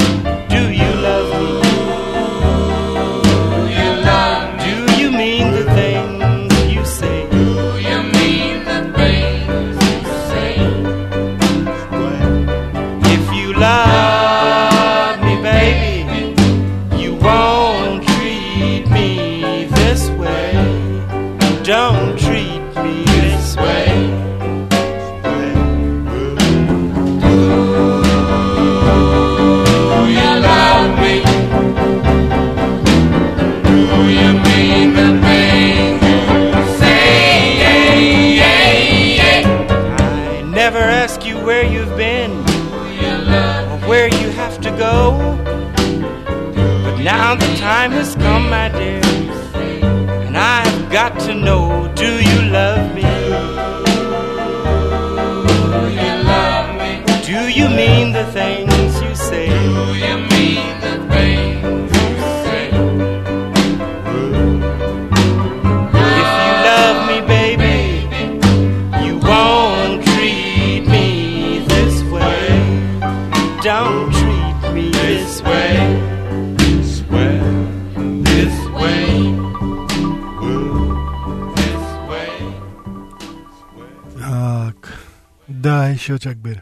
Да, 85.61 85.89
еще 85.89 86.17
Чак 86.19 86.37
Берри. 86.37 86.61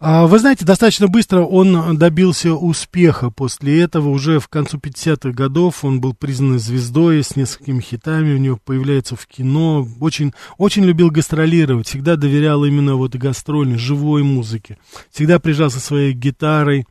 А, 0.00 0.26
Вы 0.28 0.38
знаете, 0.38 0.64
достаточно 0.64 1.08
быстро 1.08 1.40
он 1.40 1.98
добился 1.98 2.54
успеха. 2.54 3.30
После 3.30 3.80
этого 3.82 4.10
уже 4.10 4.38
в 4.38 4.46
концу 4.46 4.78
50-х 4.78 5.30
годов 5.30 5.84
он 5.84 6.00
был 6.00 6.14
признан 6.14 6.60
звездой 6.60 7.24
с 7.24 7.34
несколькими 7.34 7.80
хитами, 7.80 8.34
у 8.34 8.38
него 8.38 8.58
появляется 8.64 9.16
в 9.16 9.26
кино. 9.26 9.88
Очень, 9.98 10.32
очень 10.56 10.84
любил 10.84 11.10
гастролировать, 11.10 11.88
всегда 11.88 12.14
доверял 12.14 12.64
именно 12.64 12.94
вот 12.94 13.16
гастрольной, 13.16 13.78
живой 13.78 14.22
музыке. 14.22 14.78
Всегда 15.10 15.40
приезжал 15.40 15.70
со 15.70 15.80
своей 15.80 16.12
гитарой 16.12 16.86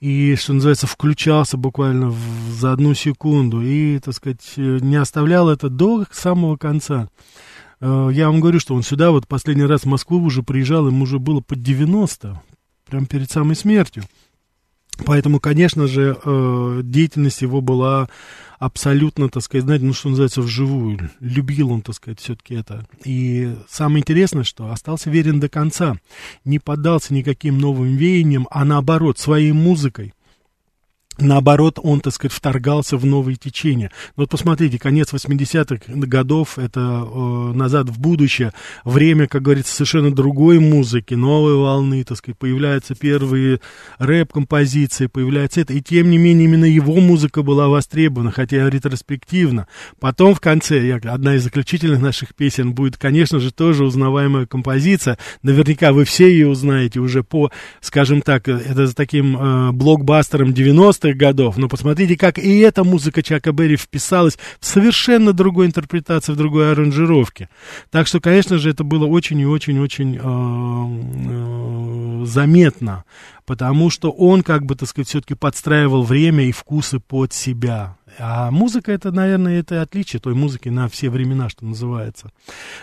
и, 0.00 0.34
что 0.36 0.54
называется, 0.54 0.86
включался 0.86 1.58
буквально 1.58 2.08
в- 2.08 2.52
за 2.58 2.72
одну 2.72 2.94
секунду 2.94 3.60
и, 3.60 3.98
так 3.98 4.14
сказать, 4.14 4.40
э, 4.56 4.78
не 4.80 4.96
оставлял 4.96 5.50
это 5.50 5.68
до 5.68 6.06
самого 6.12 6.56
конца. 6.56 7.08
Э, 7.80 8.10
Я 8.12 8.28
вам 8.28 8.40
говорю, 8.40 8.60
что 8.60 8.74
он 8.74 8.82
сюда 8.82 9.10
вот 9.10 9.26
последний 9.26 9.64
раз 9.64 9.82
в 9.82 9.86
Москву 9.86 10.22
уже 10.22 10.42
приезжал, 10.42 10.86
ему 10.86 11.04
уже 11.04 11.18
было 11.18 11.40
под 11.40 11.62
90, 11.62 12.40
прям 12.86 13.06
перед 13.06 13.30
самой 13.30 13.56
смертью. 13.56 14.04
Поэтому, 15.04 15.38
конечно 15.38 15.86
же, 15.86 16.16
э, 16.24 16.80
деятельность 16.82 17.42
его 17.42 17.60
была 17.60 18.08
абсолютно, 18.58 19.28
так 19.28 19.42
сказать, 19.44 19.64
знаете, 19.64 19.84
ну, 19.84 19.92
что 19.92 20.08
называется, 20.08 20.42
вживую. 20.42 21.10
Любил 21.20 21.70
он, 21.70 21.82
так 21.82 21.94
сказать, 21.94 22.18
все-таки 22.18 22.54
это. 22.54 22.84
И 23.04 23.54
самое 23.68 24.00
интересное, 24.00 24.42
что 24.42 24.72
остался 24.72 25.10
верен 25.10 25.38
до 25.38 25.48
конца. 25.48 25.96
Не 26.44 26.58
поддался 26.58 27.14
никаким 27.14 27.58
новым 27.58 27.94
веяниям, 27.94 28.48
а 28.50 28.64
наоборот, 28.64 29.18
своей 29.18 29.52
музыкой 29.52 30.12
Наоборот, 31.20 31.80
он, 31.82 32.00
так 32.00 32.14
сказать, 32.14 32.32
вторгался 32.32 32.96
в 32.96 33.04
новые 33.04 33.36
течения. 33.36 33.90
Вот 34.14 34.30
посмотрите, 34.30 34.78
конец 34.78 35.12
80-х 35.12 35.92
годов, 36.06 36.58
это 36.58 36.80
э, 36.80 37.52
назад 37.54 37.88
в 37.88 37.98
будущее, 37.98 38.52
время, 38.84 39.26
как 39.26 39.42
говорится, 39.42 39.74
совершенно 39.74 40.14
другой 40.14 40.60
музыки, 40.60 41.14
новой 41.14 41.56
волны, 41.56 42.04
так 42.04 42.18
сказать, 42.18 42.38
появляются 42.38 42.94
первые 42.94 43.60
рэп-композиции, 43.98 45.06
появляется 45.06 45.60
это, 45.60 45.72
и 45.72 45.80
тем 45.80 46.08
не 46.08 46.18
менее 46.18 46.44
именно 46.44 46.64
его 46.64 47.00
музыка 47.00 47.42
была 47.42 47.66
востребована, 47.66 48.30
хотя 48.30 48.70
ретроспективно. 48.70 49.66
Потом 49.98 50.36
в 50.36 50.40
конце, 50.40 50.86
я, 50.86 50.96
одна 50.96 51.34
из 51.34 51.42
заключительных 51.42 52.00
наших 52.00 52.36
песен 52.36 52.74
будет, 52.74 52.96
конечно 52.96 53.40
же, 53.40 53.52
тоже 53.52 53.84
узнаваемая 53.84 54.46
композиция, 54.46 55.18
наверняка 55.42 55.92
вы 55.92 56.04
все 56.04 56.28
ее 56.28 56.46
узнаете 56.46 57.00
уже 57.00 57.24
по, 57.24 57.50
скажем 57.80 58.22
так, 58.22 58.48
э, 58.48 58.52
это 58.52 58.86
за 58.86 58.94
таким 58.94 59.36
э, 59.36 59.72
блокбастером 59.72 60.50
90-х 60.50 61.07
годов, 61.14 61.56
но 61.56 61.68
посмотрите, 61.68 62.16
как 62.16 62.38
и 62.38 62.58
эта 62.58 62.84
музыка 62.84 63.22
Чака 63.22 63.52
Берри 63.52 63.76
вписалась 63.76 64.38
в 64.60 64.66
совершенно 64.66 65.32
другой 65.32 65.66
интерпретации, 65.66 66.32
в 66.32 66.36
другой 66.36 66.72
аранжировке. 66.72 67.48
Так 67.90 68.06
что, 68.06 68.20
конечно 68.20 68.58
же, 68.58 68.70
это 68.70 68.84
было 68.84 69.06
очень 69.06 69.40
и 69.40 69.46
очень-очень 69.46 70.16
э, 70.16 72.22
э, 72.22 72.26
заметно, 72.26 73.04
потому 73.44 73.90
что 73.90 74.10
он, 74.10 74.42
как 74.42 74.64
бы, 74.64 74.74
так 74.74 74.88
сказать, 74.88 75.08
все-таки 75.08 75.34
подстраивал 75.34 76.02
время 76.02 76.44
и 76.44 76.52
вкусы 76.52 77.00
под 77.00 77.32
себя. 77.32 77.97
А 78.20 78.50
музыка 78.50 78.90
это, 78.90 79.12
наверное, 79.12 79.60
это 79.60 79.80
отличие 79.80 80.18
той 80.18 80.34
музыки 80.34 80.68
на 80.68 80.88
все 80.88 81.08
времена, 81.08 81.48
что 81.48 81.64
называется. 81.64 82.30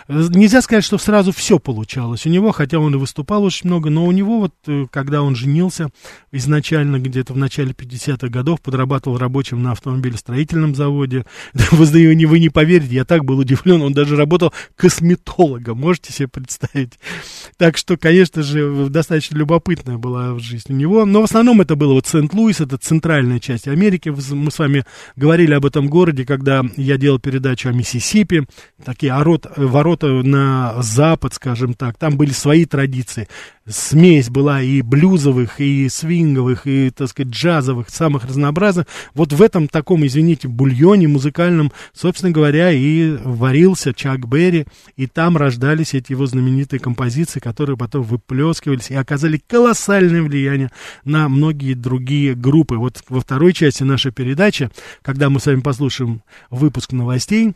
Нельзя 0.08 0.62
сказать, 0.62 0.84
что 0.84 0.96
сразу 0.96 1.32
все 1.32 1.58
получалось 1.58 2.24
у 2.24 2.30
него, 2.30 2.52
хотя 2.52 2.78
он 2.78 2.94
и 2.94 2.98
выступал 2.98 3.44
очень 3.44 3.68
много, 3.68 3.90
но 3.90 4.06
у 4.06 4.12
него 4.12 4.40
вот, 4.40 4.54
э, 4.66 4.86
когда 4.90 5.22
он 5.22 5.36
женился, 5.36 5.90
изначально 6.32 6.98
где-то 6.98 7.34
в 7.34 7.36
начале 7.36 7.72
50-х 7.72 8.28
годов 8.28 8.62
подрабатывал 8.62 9.18
рабочим 9.18 9.62
на 9.62 9.72
автомобилестроительном 9.72 10.74
заводе. 10.74 11.26
Вы, 11.70 12.14
не- 12.14 12.26
вы 12.26 12.38
не 12.38 12.48
поверите, 12.48 12.94
я 12.94 13.04
так 13.04 13.24
был 13.24 13.38
удивлен, 13.38 13.82
он 13.82 13.92
даже 13.92 14.16
работал 14.16 14.52
косметологом, 14.74 15.78
можете 15.78 16.12
себе 16.12 16.28
представить. 16.28 16.98
Так 17.58 17.76
что, 17.76 17.96
конечно 17.96 18.42
же, 18.42 18.86
достаточно 18.88 19.36
любопытная 19.36 19.98
была 19.98 20.38
жизнь 20.38 20.72
у 20.72 20.76
него. 20.76 21.04
Но 21.04 21.20
в 21.20 21.24
основном 21.24 21.60
это 21.60 21.76
было 21.76 21.92
вот 21.92 22.06
Сент-Луис, 22.06 22.60
это 22.60 22.78
центральная 22.78 23.38
часть 23.38 23.68
Америки. 23.68 24.08
Мы 24.08 24.50
с 24.50 24.58
вами 24.58 24.84
говорили 25.14 25.25
об 25.54 25.66
этом 25.66 25.88
городе, 25.88 26.24
когда 26.24 26.64
я 26.76 26.96
делал 26.96 27.18
передачу 27.18 27.68
о 27.68 27.72
Миссисипи. 27.72 28.46
Такие 28.84 29.12
орот- 29.12 29.50
ворота 29.56 30.08
на 30.08 30.82
запад, 30.82 31.34
скажем 31.34 31.74
так. 31.74 31.96
Там 31.98 32.16
были 32.16 32.30
свои 32.30 32.64
традиции. 32.64 33.28
Смесь 33.68 34.30
была 34.30 34.62
и 34.62 34.80
блюзовых, 34.82 35.60
и 35.60 35.88
свинговых, 35.88 36.68
и, 36.68 36.90
так 36.90 37.08
сказать, 37.08 37.32
джазовых, 37.32 37.90
самых 37.90 38.24
разнообразных. 38.24 38.86
Вот 39.14 39.32
в 39.32 39.42
этом 39.42 39.66
таком, 39.66 40.06
извините, 40.06 40.46
бульоне 40.46 41.08
музыкальном, 41.08 41.72
собственно 41.92 42.30
говоря, 42.30 42.70
и 42.70 43.16
варился 43.24 43.92
Чак 43.92 44.28
Берри, 44.28 44.66
и 44.96 45.08
там 45.08 45.36
рождались 45.36 45.94
эти 45.94 46.12
его 46.12 46.26
знаменитые 46.26 46.78
композиции, 46.78 47.40
которые 47.40 47.76
потом 47.76 48.02
выплескивались 48.02 48.90
и 48.90 48.94
оказали 48.94 49.42
колоссальное 49.44 50.22
влияние 50.22 50.70
на 51.04 51.28
многие 51.28 51.74
другие 51.74 52.36
группы. 52.36 52.76
Вот 52.76 53.02
во 53.08 53.20
второй 53.20 53.52
части 53.52 53.82
нашей 53.82 54.12
передачи, 54.12 54.70
когда 55.02 55.15
мы 55.30 55.40
с 55.40 55.46
вами 55.46 55.60
послушаем 55.60 56.22
выпуск 56.50 56.92
новостей, 56.92 57.54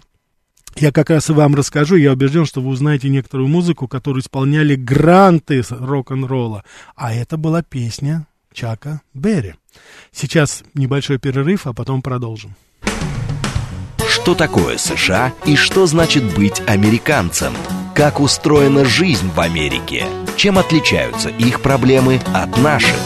я 0.77 0.92
как 0.92 1.11
раз 1.11 1.29
и 1.29 1.33
вам 1.33 1.55
расскажу, 1.55 1.96
я 1.96 2.12
убежден, 2.12 2.46
что 2.46 2.61
вы 2.61 2.68
узнаете 2.70 3.09
некоторую 3.09 3.49
музыку, 3.49 3.88
которую 3.88 4.23
исполняли 4.23 4.77
гранты 4.77 5.62
рок-н-ролла. 5.68 6.64
А 6.94 7.12
это 7.12 7.37
была 7.37 7.62
песня 7.62 8.27
Чака 8.53 9.03
Берри. 9.12 9.55
Сейчас 10.12 10.62
небольшой 10.75 11.18
перерыв, 11.18 11.66
а 11.66 11.73
потом 11.73 12.03
продолжим. 12.03 12.55
Что 14.09 14.35
такое 14.35 14.77
США 14.77 15.33
и 15.46 15.57
что 15.57 15.87
значит 15.87 16.25
быть 16.35 16.62
американцем? 16.66 17.53
Как 17.94 18.20
устроена 18.20 18.85
жизнь 18.85 19.31
в 19.31 19.40
Америке? 19.40 20.07
Чем 20.37 20.59
отличаются 20.59 21.29
их 21.29 21.61
проблемы 21.61 22.20
от 22.33 22.57
наших? 22.59 22.96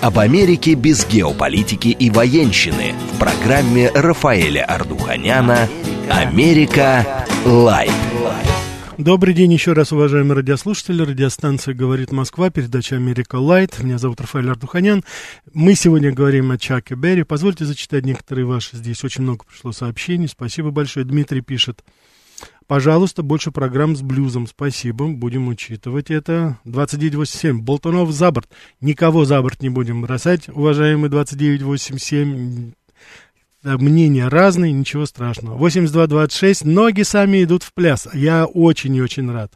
Об 0.00 0.18
Америке 0.18 0.74
без 0.74 1.06
геополитики 1.06 1.88
и 1.88 2.10
военщины 2.10 2.94
в 3.12 3.18
программе 3.18 3.90
Рафаэля 3.90 4.64
Ардуханяна 4.64 5.68
«Америка. 6.10 7.26
Light». 7.44 7.90
Добрый 8.96 9.34
день 9.34 9.52
еще 9.52 9.72
раз, 9.72 9.90
уважаемые 9.92 10.36
радиослушатели. 10.36 11.02
Радиостанция 11.02 11.74
«Говорит 11.74 12.12
Москва», 12.12 12.50
передача 12.50 12.94
«Америка 12.94 13.36
Light». 13.36 13.82
Меня 13.82 13.98
зовут 13.98 14.20
Рафаэль 14.20 14.50
Ардуханян. 14.50 15.02
Мы 15.52 15.74
сегодня 15.74 16.12
говорим 16.12 16.52
о 16.52 16.58
Чаке 16.58 16.94
Берри. 16.94 17.24
Позвольте 17.24 17.64
зачитать 17.64 18.04
некоторые 18.04 18.44
ваши. 18.44 18.76
Здесь 18.76 19.02
очень 19.02 19.22
много 19.22 19.44
пришло 19.50 19.72
сообщений. 19.72 20.28
Спасибо 20.28 20.70
большое. 20.70 21.04
Дмитрий 21.04 21.40
пишет. 21.40 21.82
Пожалуйста, 22.66 23.22
больше 23.22 23.50
программ 23.50 23.94
с 23.94 24.02
блюзом. 24.02 24.46
Спасибо, 24.46 25.08
будем 25.08 25.48
учитывать 25.48 26.10
это. 26.10 26.58
2987. 26.64 27.60
Болтунов 27.60 28.10
за 28.10 28.30
борт. 28.30 28.48
Никого 28.80 29.24
за 29.24 29.42
борт 29.42 29.62
не 29.62 29.68
будем 29.68 30.02
бросать, 30.02 30.48
уважаемый 30.48 31.10
2987. 31.10 32.72
Да, 33.62 33.78
Мнения 33.78 34.28
разные, 34.28 34.72
ничего 34.72 35.06
страшного. 35.06 35.56
8226. 35.56 36.64
Ноги 36.64 37.02
сами 37.02 37.44
идут 37.44 37.62
в 37.62 37.72
пляс. 37.72 38.08
Я 38.12 38.46
очень 38.46 38.94
и 38.94 39.02
очень 39.02 39.30
рад. 39.30 39.52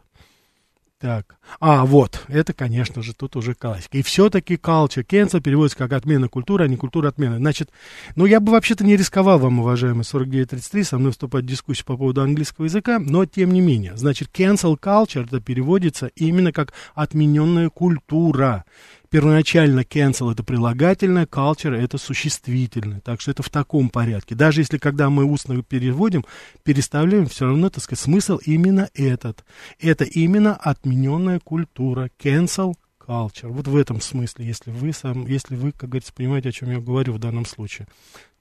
Так. 0.99 1.38
А, 1.59 1.85
вот. 1.85 2.23
Это, 2.27 2.53
конечно 2.53 3.01
же, 3.01 3.13
тут 3.13 3.35
уже 3.35 3.53
классика. 3.53 3.97
И 3.97 4.01
все-таки 4.01 4.55
culture 4.55 5.05
cancel 5.05 5.41
переводится 5.41 5.77
как 5.77 5.93
отмена 5.93 6.27
культуры, 6.27 6.65
а 6.65 6.67
не 6.67 6.77
культура 6.77 7.09
отмены. 7.09 7.37
Значит, 7.37 7.69
ну, 8.15 8.25
я 8.25 8.39
бы 8.39 8.51
вообще-то 8.51 8.83
не 8.83 8.95
рисковал 8.95 9.39
вам, 9.39 9.59
уважаемый 9.59 10.03
4933, 10.03 10.83
со 10.83 10.97
мной 10.97 11.11
вступать 11.11 11.43
в 11.45 11.47
дискуссию 11.47 11.85
по 11.85 11.97
поводу 11.97 12.21
английского 12.21 12.65
языка, 12.65 12.99
но 12.99 13.25
тем 13.25 13.53
не 13.53 13.61
менее. 13.61 13.97
Значит, 13.97 14.29
cancel 14.33 14.77
culture, 14.79 15.25
это 15.25 15.39
переводится 15.39 16.07
именно 16.15 16.51
как 16.51 16.73
отмененная 16.95 17.69
культура. 17.69 18.65
Первоначально 19.09 19.79
cancel 19.79 20.31
это 20.31 20.43
прилагательное, 20.43 21.25
culture 21.25 21.75
это 21.75 21.97
существительное. 21.97 22.99
Так 22.99 23.21
что 23.21 23.31
это 23.31 23.41
в 23.41 23.49
таком 23.49 23.89
порядке. 23.89 24.35
Даже 24.35 24.61
если 24.61 24.77
когда 24.77 25.09
мы 25.09 25.23
устно 25.23 25.63
переводим, 25.63 26.25
переставляем, 26.63 27.25
все 27.25 27.45
равно, 27.47 27.71
так 27.71 27.83
сказать, 27.83 28.03
смысл 28.03 28.37
именно 28.45 28.87
этот. 28.93 29.43
Это 29.79 30.03
именно 30.03 30.53
отмененная 30.55 31.38
культура. 31.39 32.09
Cancel 32.19 32.73
culture. 32.99 33.49
Вот 33.49 33.67
в 33.67 33.75
этом 33.75 34.01
смысле, 34.01 34.45
если 34.45 34.71
вы, 34.71 34.93
сам, 34.93 35.25
если 35.25 35.55
вы, 35.55 35.71
как 35.71 35.89
говорится, 35.89 36.13
понимаете, 36.13 36.49
о 36.49 36.51
чем 36.51 36.71
я 36.71 36.79
говорю 36.79 37.13
в 37.13 37.19
данном 37.19 37.45
случае. 37.45 37.87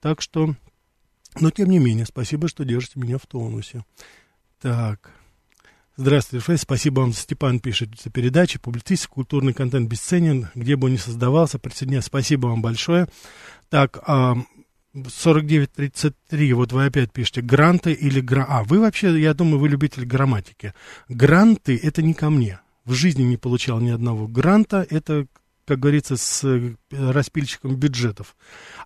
Так 0.00 0.20
что, 0.20 0.54
но 1.40 1.50
тем 1.50 1.70
не 1.70 1.78
менее, 1.78 2.06
спасибо, 2.06 2.48
что 2.48 2.64
держите 2.64 3.00
меня 3.00 3.18
в 3.18 3.26
тонусе. 3.26 3.84
Так. 4.61 5.12
Здравствуйте, 5.96 6.44
Фейс. 6.44 6.61
Спасибо 6.61 7.00
вам, 7.00 7.12
Степан 7.12 7.58
пишет 7.58 8.00
за 8.00 8.11
передачи, 8.11 8.61
публицистика, 8.61 9.14
культурный 9.14 9.52
контент 9.52 9.88
бесценен, 9.88 10.48
где 10.54 10.76
бы 10.76 10.87
он 10.87 10.92
ни 10.92 10.96
создавался. 10.96 11.58
Присоединяюсь. 11.58 12.04
Спасибо 12.04 12.46
вам 12.46 12.62
большое. 12.62 13.08
Так, 13.68 13.98
а, 14.06 14.37
4933, 14.94 16.52
вот 16.52 16.72
вы 16.72 16.87
опять 16.87 17.12
пишете, 17.12 17.42
гранты 17.42 17.92
или 17.92 18.20
гра... 18.20 18.46
А, 18.48 18.62
вы 18.62 18.78
вообще, 18.80 19.20
я 19.20 19.34
думаю, 19.34 19.58
вы 19.58 19.68
любитель 19.68 20.04
грамматики. 20.04 20.72
Гранты— 21.08 21.78
это 21.82 22.00
не 22.00 22.14
ко 22.14 22.30
мне. 22.30 22.61
В 22.88 22.94
жизни 22.94 23.22
не 23.22 23.37
получал 23.37 23.81
ни 23.81 23.90
одного 23.90 24.27
гранта, 24.27 24.87
это, 24.88 25.27
как 25.66 25.79
говорится, 25.79 26.16
с 26.16 26.42
э, 26.42 26.74
распильщиком 26.90 27.77
бюджетов. 27.77 28.35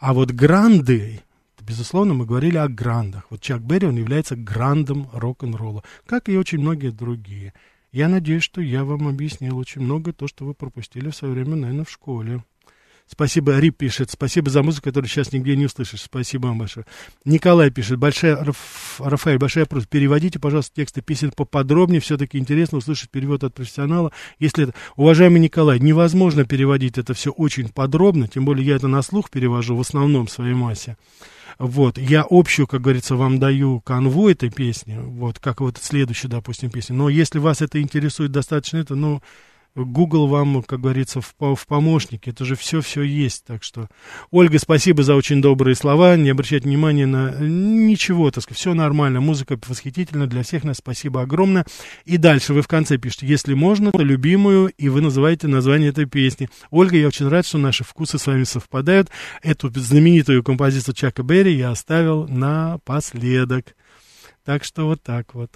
А 0.01 0.13
вот 0.13 0.33
гранды, 0.33 1.23
Безусловно, 1.61 2.13
мы 2.13 2.27
говорили 2.27 2.57
о 2.57 2.67
грандах. 2.67 3.27
Вот 3.31 3.41
Чак 3.41 3.63
Берри, 3.63 3.87
он 3.87 3.95
является 3.97 4.35
грандом 4.35 5.09
рок-н-ролла, 5.13 5.85
как 6.07 6.29
и 6.29 6.37
очень 6.37 6.59
многие 6.59 6.91
другие. 6.91 7.55
Я 7.93 8.09
надеюсь, 8.09 8.43
что 8.43 8.61
я 8.61 8.85
вам 8.85 9.07
объяснил 9.07 9.57
очень 9.57 9.83
много 9.83 10.13
то, 10.13 10.27
что 10.27 10.45
вы 10.45 10.55
пропустили 10.55 11.11
в 11.11 11.15
свое 11.15 11.35
время, 11.35 11.55
наверное, 11.55 11.85
в 11.85 11.91
школе. 11.91 12.43
Спасибо, 13.13 13.59
Рип 13.59 13.77
пишет, 13.77 14.11
спасибо 14.11 14.49
за 14.49 14.63
музыку, 14.63 14.85
которую 14.85 15.07
сейчас 15.07 15.33
нигде 15.33 15.55
не 15.55 15.67
услышишь. 15.67 16.01
Спасибо 16.01 16.47
вам 16.47 16.59
большое. 16.59 16.87
Николай 17.27 17.71
пишет, 17.71 17.99
большая, 17.99 18.43
Рафаэль, 18.99 19.37
большая 19.37 19.67
просьба, 19.67 19.87
переводите, 19.87 20.39
пожалуйста, 20.39 20.77
тексты 20.77 21.03
песен 21.03 21.31
поподробнее, 21.31 22.01
все-таки 22.01 22.39
интересно 22.39 22.79
услышать 22.79 23.11
перевод 23.11 23.45
от 23.45 23.53
профессионала. 23.53 24.13
Если 24.39 24.65
это... 24.65 24.75
Уважаемый 24.97 25.41
Николай, 25.41 25.79
невозможно 25.79 26.47
переводить 26.47 26.97
это 26.97 27.13
все 27.13 27.31
очень 27.31 27.69
подробно, 27.69 28.29
тем 28.29 28.47
более 28.47 28.67
я 28.67 28.77
это 28.77 28.89
на 28.89 29.03
слух 29.03 29.29
перевожу 29.29 29.77
в 29.77 29.83
основном 29.83 30.27
в 30.27 30.31
своей 30.31 30.55
массе. 30.55 30.97
Вот, 31.59 31.99
я 31.99 32.25
общую, 32.31 32.67
как 32.67 32.81
говорится, 32.81 33.15
вам 33.15 33.39
даю 33.39 33.81
канву 33.81 34.31
этой 34.31 34.49
песни, 34.49 34.99
вот, 34.99 35.39
как 35.39 35.61
вот 35.61 35.77
следующая, 35.79 36.29
допустим, 36.29 36.71
песня. 36.71 36.97
Но 36.97 37.11
если 37.11 37.39
вас 37.39 37.61
это 37.61 37.79
интересует 37.83 38.33
достаточно, 38.33 38.79
это, 38.79 38.95
ну, 38.95 39.21
Google 39.75 40.27
вам, 40.27 40.63
как 40.63 40.81
говорится, 40.81 41.21
в, 41.21 41.35
в 41.39 41.67
помощнике. 41.67 42.31
Это 42.31 42.45
же 42.45 42.57
все-все 42.57 43.03
есть. 43.03 43.45
Так 43.45 43.63
что, 43.63 43.89
Ольга, 44.31 44.59
спасибо 44.59 45.03
за 45.03 45.15
очень 45.15 45.41
добрые 45.41 45.75
слова. 45.75 46.17
Не 46.17 46.31
обращайте 46.31 46.69
внимания 46.69 47.07
на 47.07 47.35
ничего, 47.41 48.31
так 48.31 48.43
сказать. 48.43 48.59
Все 48.59 48.75
нормально. 48.75 49.21
Музыка 49.21 49.59
восхитительна 49.67 50.27
для 50.27 50.43
всех 50.43 50.65
нас. 50.65 50.79
Спасибо 50.79 51.23
огромное. 51.23 51.65
И 52.05 52.17
дальше 52.17 52.53
вы 52.53 52.63
в 52.63 52.69
конце 52.69 52.99
пишете, 52.99 53.27
если 53.27 53.55
можно, 53.55 53.93
то 53.93 54.03
любимую, 54.03 54.73
и 54.77 54.89
вы 54.89 55.01
называете 55.01 55.49
название 55.49 55.91
этой 55.91 56.07
песни. 56.07 56.49
Ольга, 56.71 56.97
я 56.97 57.09
очень 57.09 57.29
рад, 57.29 57.47
что 57.47 57.59
наши 57.59 57.85
вкусы 57.85 58.19
с 58.19 58.27
вами 58.27 58.45
совпадают. 58.45 59.09
Эту 59.43 59.71
знаменитую 59.71 60.43
композицию 60.43 60.95
Чака 60.95 61.23
Берри 61.23 61.55
я 61.55 61.71
оставил 61.71 62.29
напоследок. 62.29 63.75
Так 64.45 64.65
что 64.65 64.87
вот 64.87 65.03
так 65.03 65.35
вот. 65.35 65.53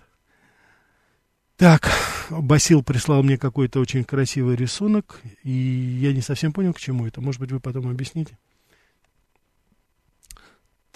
Так, 1.57 1.91
Басил 2.29 2.83
прислал 2.83 3.23
мне 3.23 3.39
какой-то 3.39 3.81
очень 3.81 4.05
красивый 4.05 4.57
рисунок, 4.57 5.23
и 5.43 5.51
я 5.51 6.13
не 6.13 6.21
совсем 6.21 6.53
понял, 6.53 6.75
к 6.75 6.79
чему 6.79 7.07
это. 7.07 7.23
Может 7.23 7.41
быть, 7.41 7.51
вы 7.51 7.61
потом 7.61 7.89
объясните? 7.89 8.37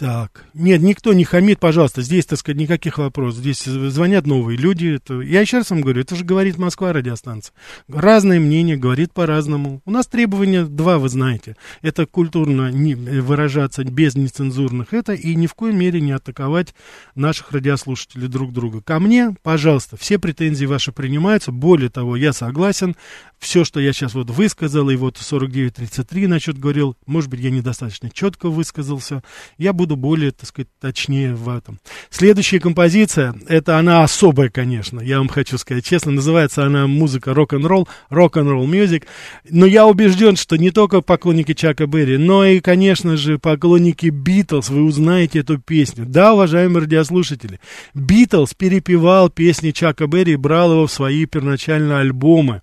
Так, 0.00 0.46
нет, 0.54 0.80
никто 0.80 1.12
не 1.12 1.24
хамит, 1.24 1.60
пожалуйста, 1.60 2.00
здесь, 2.00 2.24
так 2.24 2.38
сказать, 2.38 2.58
никаких 2.58 2.96
вопросов. 2.96 3.40
Здесь 3.40 3.64
звонят 3.64 4.26
новые 4.26 4.56
люди. 4.56 4.96
Это, 4.96 5.20
я 5.20 5.42
еще 5.42 5.58
раз 5.58 5.68
вам 5.68 5.82
говорю, 5.82 6.00
это 6.00 6.16
же 6.16 6.24
говорит 6.24 6.56
Москва 6.56 6.94
радиостанция. 6.94 7.52
Разное 7.86 8.40
мнение, 8.40 8.78
говорит 8.78 9.12
по-разному. 9.12 9.82
У 9.84 9.90
нас 9.90 10.06
требования 10.06 10.64
два, 10.64 10.96
вы 10.96 11.10
знаете. 11.10 11.54
Это 11.82 12.06
культурно 12.06 12.70
не, 12.70 12.94
выражаться 12.94 13.84
без 13.84 14.14
нецензурных 14.14 14.94
это 14.94 15.12
и 15.12 15.34
ни 15.34 15.46
в 15.46 15.52
коей 15.52 15.74
мере 15.74 16.00
не 16.00 16.12
атаковать 16.12 16.74
наших 17.14 17.52
радиослушателей 17.52 18.28
друг 18.28 18.54
друга. 18.54 18.80
Ко 18.80 19.00
мне, 19.00 19.36
пожалуйста, 19.42 19.98
все 19.98 20.18
претензии 20.18 20.64
ваши 20.64 20.92
принимаются. 20.92 21.52
Более 21.52 21.90
того, 21.90 22.16
я 22.16 22.32
согласен. 22.32 22.96
Все, 23.38 23.64
что 23.64 23.80
я 23.80 23.92
сейчас 23.92 24.14
вот 24.14 24.30
высказал, 24.30 24.90
и 24.90 24.96
вот 24.96 25.16
49.33 25.16 26.26
насчет 26.26 26.58
говорил, 26.58 26.96
может 27.06 27.30
быть, 27.30 27.40
я 27.40 27.50
недостаточно 27.50 28.10
четко 28.10 28.50
высказался. 28.50 29.22
Я 29.56 29.72
буду 29.72 29.89
буду 29.90 29.96
более, 29.96 30.30
так 30.30 30.48
сказать, 30.48 30.68
точнее 30.80 31.34
в 31.34 31.48
этом. 31.48 31.78
Следующая 32.10 32.60
композиция, 32.60 33.34
это 33.48 33.78
она 33.78 34.02
особая, 34.02 34.48
конечно, 34.50 35.00
я 35.00 35.18
вам 35.18 35.28
хочу 35.28 35.58
сказать 35.58 35.84
честно, 35.84 36.12
называется 36.12 36.64
она 36.64 36.86
музыка 36.86 37.34
рок-н-ролл, 37.34 37.88
рок-н-ролл 38.08 38.66
мюзик, 38.66 39.06
но 39.48 39.66
я 39.66 39.86
убежден, 39.86 40.36
что 40.36 40.56
не 40.56 40.70
только 40.70 41.00
поклонники 41.00 41.54
Чака 41.54 41.86
Берри, 41.86 42.18
но 42.18 42.44
и, 42.44 42.60
конечно 42.60 43.16
же, 43.16 43.38
поклонники 43.38 44.06
Битлз, 44.06 44.70
вы 44.70 44.84
узнаете 44.84 45.40
эту 45.40 45.58
песню. 45.58 46.04
Да, 46.06 46.34
уважаемые 46.34 46.82
радиослушатели, 46.82 47.60
Битлз 47.94 48.54
перепевал 48.54 49.30
песни 49.30 49.70
Чака 49.70 50.06
Берри 50.06 50.32
и 50.32 50.36
брал 50.36 50.72
его 50.72 50.86
в 50.86 50.92
свои 50.92 51.26
первоначальные 51.26 51.98
альбомы. 51.98 52.62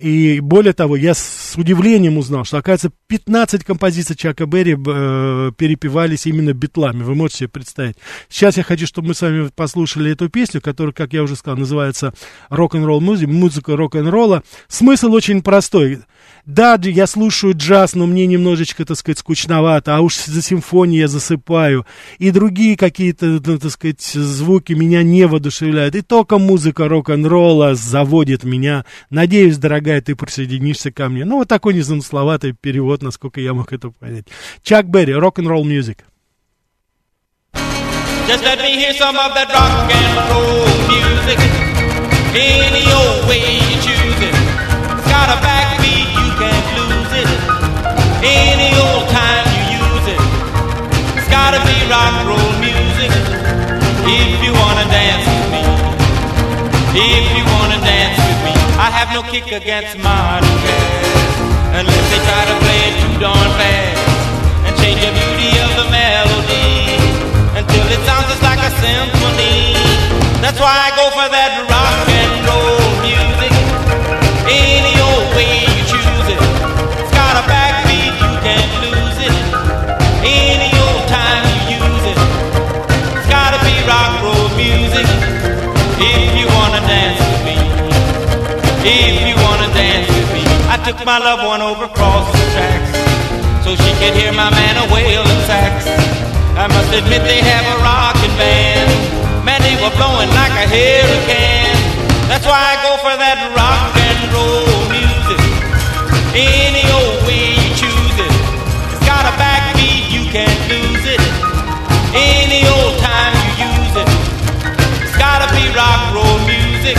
И 0.00 0.40
более 0.40 0.72
того, 0.72 0.96
я 0.96 1.14
с 1.14 1.54
удивлением 1.56 2.16
узнал, 2.16 2.44
что, 2.44 2.56
оказывается, 2.56 2.90
15 3.08 3.64
композиций 3.64 4.16
Чака 4.16 4.46
Берри 4.46 4.72
э, 4.74 5.52
перепевались 5.56 6.26
именно 6.26 6.54
битлами. 6.54 7.02
Вы 7.02 7.14
можете 7.14 7.40
себе 7.40 7.48
представить. 7.48 7.96
Сейчас 8.28 8.56
я 8.56 8.62
хочу, 8.62 8.86
чтобы 8.86 9.08
мы 9.08 9.14
с 9.14 9.20
вами 9.20 9.50
послушали 9.54 10.12
эту 10.12 10.28
песню, 10.30 10.60
которая, 10.60 10.94
как 10.94 11.12
я 11.12 11.22
уже 11.22 11.36
сказал, 11.36 11.58
называется 11.58 12.14
«Рок-н-ролл 12.48 13.00
музыка», 13.00 13.30
музыка 13.30 13.76
рок-н-ролла. 13.76 14.42
Смысл 14.68 15.12
очень 15.12 15.42
простой. 15.42 16.00
Да, 16.46 16.78
я 16.82 17.06
слушаю 17.06 17.54
джаз, 17.56 17.94
но 17.94 18.06
мне 18.06 18.26
немножечко, 18.26 18.84
так 18.84 18.96
сказать, 18.96 19.18
скучновато, 19.18 19.96
а 19.96 20.00
уж 20.00 20.16
за 20.16 20.40
симфонией 20.40 21.00
я 21.00 21.08
засыпаю. 21.08 21.86
И 22.18 22.30
другие 22.30 22.76
какие-то, 22.76 23.40
ну, 23.44 23.58
так 23.58 23.70
сказать, 23.70 24.02
звуки 24.02 24.72
меня 24.72 25.02
не 25.02 25.26
воодушевляют. 25.26 25.94
И 25.94 26.02
только 26.02 26.38
музыка 26.38 26.88
рок-н-ролла 26.88 27.74
заводит 27.74 28.44
меня. 28.44 28.84
Надеюсь, 29.10 29.58
дорогая, 29.58 29.89
ты 29.98 30.14
присоединишься 30.14 30.92
ко 30.92 31.08
мне. 31.08 31.24
Ну, 31.24 31.38
вот 31.38 31.48
такой 31.48 31.74
незамысловатый 31.74 32.52
перевод, 32.52 33.02
насколько 33.02 33.40
я 33.40 33.54
мог 33.54 33.72
это 33.72 33.90
понять. 33.90 34.26
Чак 34.62 34.88
Берри, 34.88 35.14
рок-н-ролл 35.14 35.64
мюзик. 35.64 36.04
Just 38.28 38.44
let 38.44 38.60
me 38.60 38.76
hear 38.76 38.92
some 38.92 39.16
of 39.16 39.34
that 39.34 39.48
rock 39.50 39.90
and 39.90 40.30
roll 40.30 40.68
music. 40.86 41.38
Any 42.32 42.86
old 42.92 43.28
way 43.28 43.58
you 43.58 43.76
choose 43.82 44.20
it. 44.22 44.34
Got 45.08 45.30
a 45.30 45.40
backbeat 45.42 46.10
can't 46.40 46.68
lose 46.88 47.12
it. 47.20 47.28
Any 48.24 48.70
old 48.80 49.08
time 49.10 49.44
you 49.52 49.76
use 49.76 50.06
it. 50.14 50.20
It's 51.18 51.28
gotta 51.28 51.60
be 51.68 51.76
rock 51.92 52.12
and 52.20 52.28
roll 52.32 52.52
music. 52.64 53.12
If 54.08 54.42
you 54.44 54.52
wanna 54.54 54.86
dance 54.88 55.26
with 55.28 55.48
me. 55.52 55.62
If 56.96 57.26
you 57.36 57.44
wanna 57.44 57.78
dance. 57.84 58.19
I 58.80 58.88
have 58.88 59.12
no 59.12 59.20
kick 59.28 59.52
against 59.52 60.00
modern 60.00 60.56
jazz. 60.64 61.32
Unless 61.76 62.06
they 62.08 62.20
try 62.24 62.42
to 62.48 62.56
play 62.64 62.80
it 62.88 62.94
too 63.04 63.16
darn 63.20 63.50
fast. 63.60 64.00
And 64.64 64.72
change 64.80 65.04
the 65.04 65.12
beauty 65.12 65.52
of 65.60 65.70
the 65.76 65.86
melody. 65.92 66.96
Until 67.60 67.84
it 67.92 68.00
sounds 68.08 68.32
just 68.32 68.40
like 68.40 68.56
a 68.56 68.72
symphony. 68.80 69.76
That's 70.40 70.56
why 70.56 70.72
I 70.72 70.96
go 70.96 71.12
for 71.12 71.28
that 71.28 71.68
rock 71.68 72.19
took 90.90 91.06
my 91.06 91.18
loved 91.22 91.46
one 91.46 91.62
over 91.62 91.84
across 91.84 92.26
the 92.34 92.46
tracks 92.50 92.90
so 93.62 93.78
she 93.78 93.90
could 94.02 94.10
hear 94.10 94.34
my 94.34 94.50
man 94.50 94.74
a 94.74 94.86
wailing 94.90 95.42
sax. 95.46 95.86
I 96.58 96.66
must 96.66 96.90
admit 96.90 97.22
they 97.30 97.38
have 97.46 97.62
a 97.62 97.76
rockin' 97.78 98.34
band. 98.34 98.90
Man, 99.46 99.62
they 99.62 99.78
were 99.78 99.94
blowing 99.94 100.26
like 100.34 100.50
a 100.50 100.66
hurricane. 100.66 101.78
That's 102.26 102.42
why 102.42 102.58
I 102.58 102.74
go 102.82 102.98
for 103.06 103.14
that 103.14 103.38
rock 103.54 103.94
and 104.02 104.18
roll 104.34 104.66
music. 104.90 105.38
Any 106.34 106.82
old 106.90 107.22
way 107.22 107.54
you 107.54 107.70
choose 107.78 108.16
it. 108.18 108.34
It's 108.90 109.06
got 109.06 109.30
a 109.30 109.34
backbeat, 109.38 110.10
you 110.10 110.26
can't 110.34 110.62
lose 110.66 111.06
it. 111.06 111.22
Any 112.18 112.66
old 112.66 112.98
time 112.98 113.38
you 113.46 113.70
use 113.78 113.94
it. 113.94 114.10
It's 115.06 115.14
gotta 115.14 115.46
be 115.54 115.70
rock 115.70 116.18
roll 116.18 116.38
music. 116.50 116.98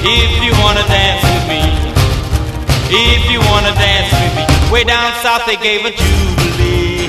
If 0.00 0.30
you 0.40 0.56
wanna 0.64 0.88
dance 0.88 1.20
with 1.20 1.44
me, 1.52 1.93
if 2.90 3.30
you 3.30 3.40
wanna 3.52 3.72
dance 3.74 4.12
with 4.12 4.34
me, 4.36 4.44
way 4.72 4.84
down 4.84 5.12
south 5.22 5.46
they 5.46 5.56
gave 5.56 5.84
a 5.84 5.92
jubilee. 5.92 7.08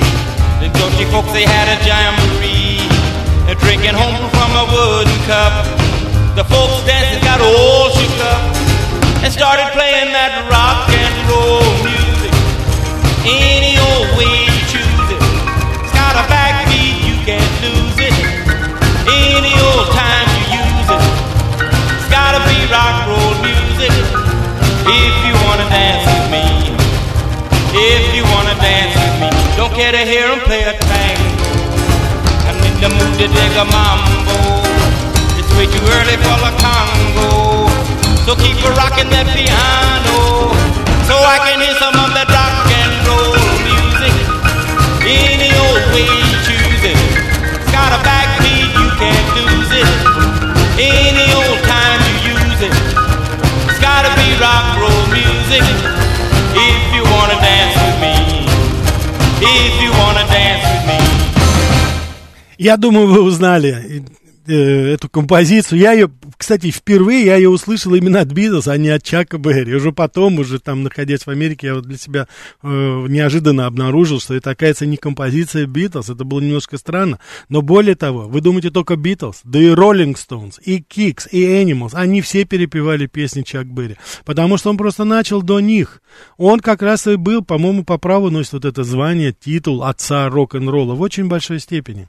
The 0.60 0.72
country 0.72 1.04
folks 1.12 1.32
they 1.32 1.44
had 1.44 1.68
a 1.68 1.76
jamboree, 1.84 2.80
They're 3.44 3.60
drinking 3.60 3.94
home 3.94 4.28
from 4.32 4.50
a 4.56 4.64
wooden 4.72 5.18
cup. 5.28 5.52
The 6.34 6.44
folks 6.44 6.80
dancing 6.88 7.22
got 7.24 7.40
all 7.40 7.90
shook 7.92 8.18
up 8.24 8.42
and 9.24 9.32
started 9.32 9.68
playing 9.72 10.12
that 10.12 10.48
rock 10.48 10.88
and 10.92 11.14
roll 11.28 11.64
music. 11.84 12.34
Any 13.26 13.76
old 13.76 14.08
way 14.16 14.32
you 14.48 14.60
choose 14.72 15.08
it, 15.12 15.22
it's 15.82 15.92
got 15.92 16.16
a 16.16 16.24
backbeat 16.32 17.04
you 17.04 17.16
can't 17.24 17.54
lose 17.64 17.98
it. 18.00 18.16
Any 19.06 19.52
old 19.60 19.88
time 19.92 20.28
you 20.50 20.62
use 23.44 23.78
it, 23.80 23.92
it's 23.92 24.15
if 24.86 25.14
you 25.26 25.34
wanna 25.42 25.66
dance 25.66 26.06
with 26.06 26.30
me, 26.30 26.46
if 27.74 28.14
you 28.14 28.22
wanna 28.30 28.54
dance 28.62 28.94
with 28.94 29.18
me, 29.18 29.30
don't 29.58 29.74
care 29.74 29.90
to 29.90 29.98
hear 29.98 30.30
him 30.30 30.38
play 30.46 30.62
a 30.62 30.78
tango. 30.78 31.50
I'm 32.46 32.54
in 32.62 32.74
the 32.78 32.90
mood 32.94 33.18
to 33.18 33.26
dig 33.26 33.52
a 33.58 33.66
mambo. 33.66 34.38
It's 35.34 35.50
way 35.58 35.66
too 35.66 35.82
early 35.90 36.14
for 36.22 36.38
the 36.38 36.54
Congo. 36.62 37.66
So 38.22 38.38
keep 38.38 38.62
a 38.62 38.70
rocking 38.78 39.10
that 39.10 39.26
piano, 39.34 40.54
so 41.02 41.18
I 41.18 41.42
can 41.42 41.58
hear 41.66 41.74
some 41.82 41.98
of 41.98 42.14
that 42.14 42.30
rock 42.30 42.70
and 42.70 42.94
roll 43.10 43.34
music. 43.66 44.14
Any 45.02 45.50
old 45.66 45.82
way 45.90 46.06
you 46.06 46.30
choose 46.46 46.82
it. 46.86 46.98
it's 47.58 47.70
Got 47.74 47.90
a 47.90 47.98
backbeat, 48.06 48.70
you 48.70 48.88
can't 49.02 49.30
lose 49.34 49.82
it. 49.82 49.90
Any 50.78 51.26
old 51.34 51.65
rock 54.40 54.78
roll 54.80 55.06
music. 55.12 55.64
If 56.54 56.94
you 56.94 57.02
wanna 57.04 57.36
dance 57.40 57.76
with 57.84 57.98
me. 58.00 58.14
If 59.40 59.82
you 59.82 59.90
wanna 59.92 60.24
dance 60.28 60.64
with 60.64 60.86
me. 60.88 60.98
Я 62.58 62.76
думаю, 62.76 63.06
вы 63.06 63.22
узнали 63.22 64.02
э, 64.46 64.94
эту 64.94 65.08
композицию. 65.08 65.78
Я 65.80 65.92
ее, 65.92 66.10
кстати, 66.36 66.70
впервые 66.70 67.24
я 67.24 67.36
ее 67.36 67.48
услышал 67.48 67.94
именно 67.94 68.20
от 68.20 68.28
Битлз, 68.28 68.68
а 68.68 68.76
не 68.76 68.90
от 68.90 69.02
Чака 69.02 69.38
Берри. 69.38 69.74
Уже 69.74 69.92
потом, 69.92 70.38
уже 70.38 70.58
там, 70.58 70.82
находясь 70.82 71.26
в 71.26 71.30
Америке, 71.30 71.68
я 71.68 71.74
вот 71.74 71.84
для 71.84 71.96
себя 71.96 72.28
э, 72.62 72.68
неожиданно 73.08 73.66
обнаружил, 73.66 74.20
что 74.20 74.34
это, 74.34 74.50
оказывается, 74.50 74.86
не 74.86 74.96
композиция 74.96 75.66
Битлз. 75.66 76.10
Это 76.10 76.24
было 76.24 76.40
немножко 76.40 76.76
странно. 76.76 77.18
Но 77.48 77.62
более 77.62 77.94
того, 77.94 78.28
вы 78.28 78.40
думаете 78.40 78.70
только 78.70 78.96
Битлз, 78.96 79.40
да 79.44 79.58
и 79.58 79.70
Роллинг 79.70 80.18
Стоунс, 80.18 80.60
и 80.62 80.80
Кикс, 80.80 81.26
и 81.32 81.44
Animals, 81.44 81.92
они 81.94 82.20
все 82.20 82.44
перепевали 82.44 83.06
песни 83.06 83.42
Чак 83.42 83.66
Берри. 83.66 83.96
Потому 84.24 84.58
что 84.58 84.70
он 84.70 84.76
просто 84.76 85.04
начал 85.04 85.42
до 85.42 85.60
них. 85.60 86.02
Он 86.36 86.60
как 86.60 86.82
раз 86.82 87.06
и 87.06 87.16
был, 87.16 87.42
по-моему, 87.42 87.84
по 87.84 87.98
праву 87.98 88.30
носит 88.30 88.52
вот 88.54 88.64
это 88.64 88.84
звание, 88.84 89.32
титул 89.32 89.84
отца 89.84 90.28
рок-н-ролла 90.28 90.94
в 90.94 91.00
очень 91.00 91.28
большой 91.28 91.60
степени. 91.60 92.08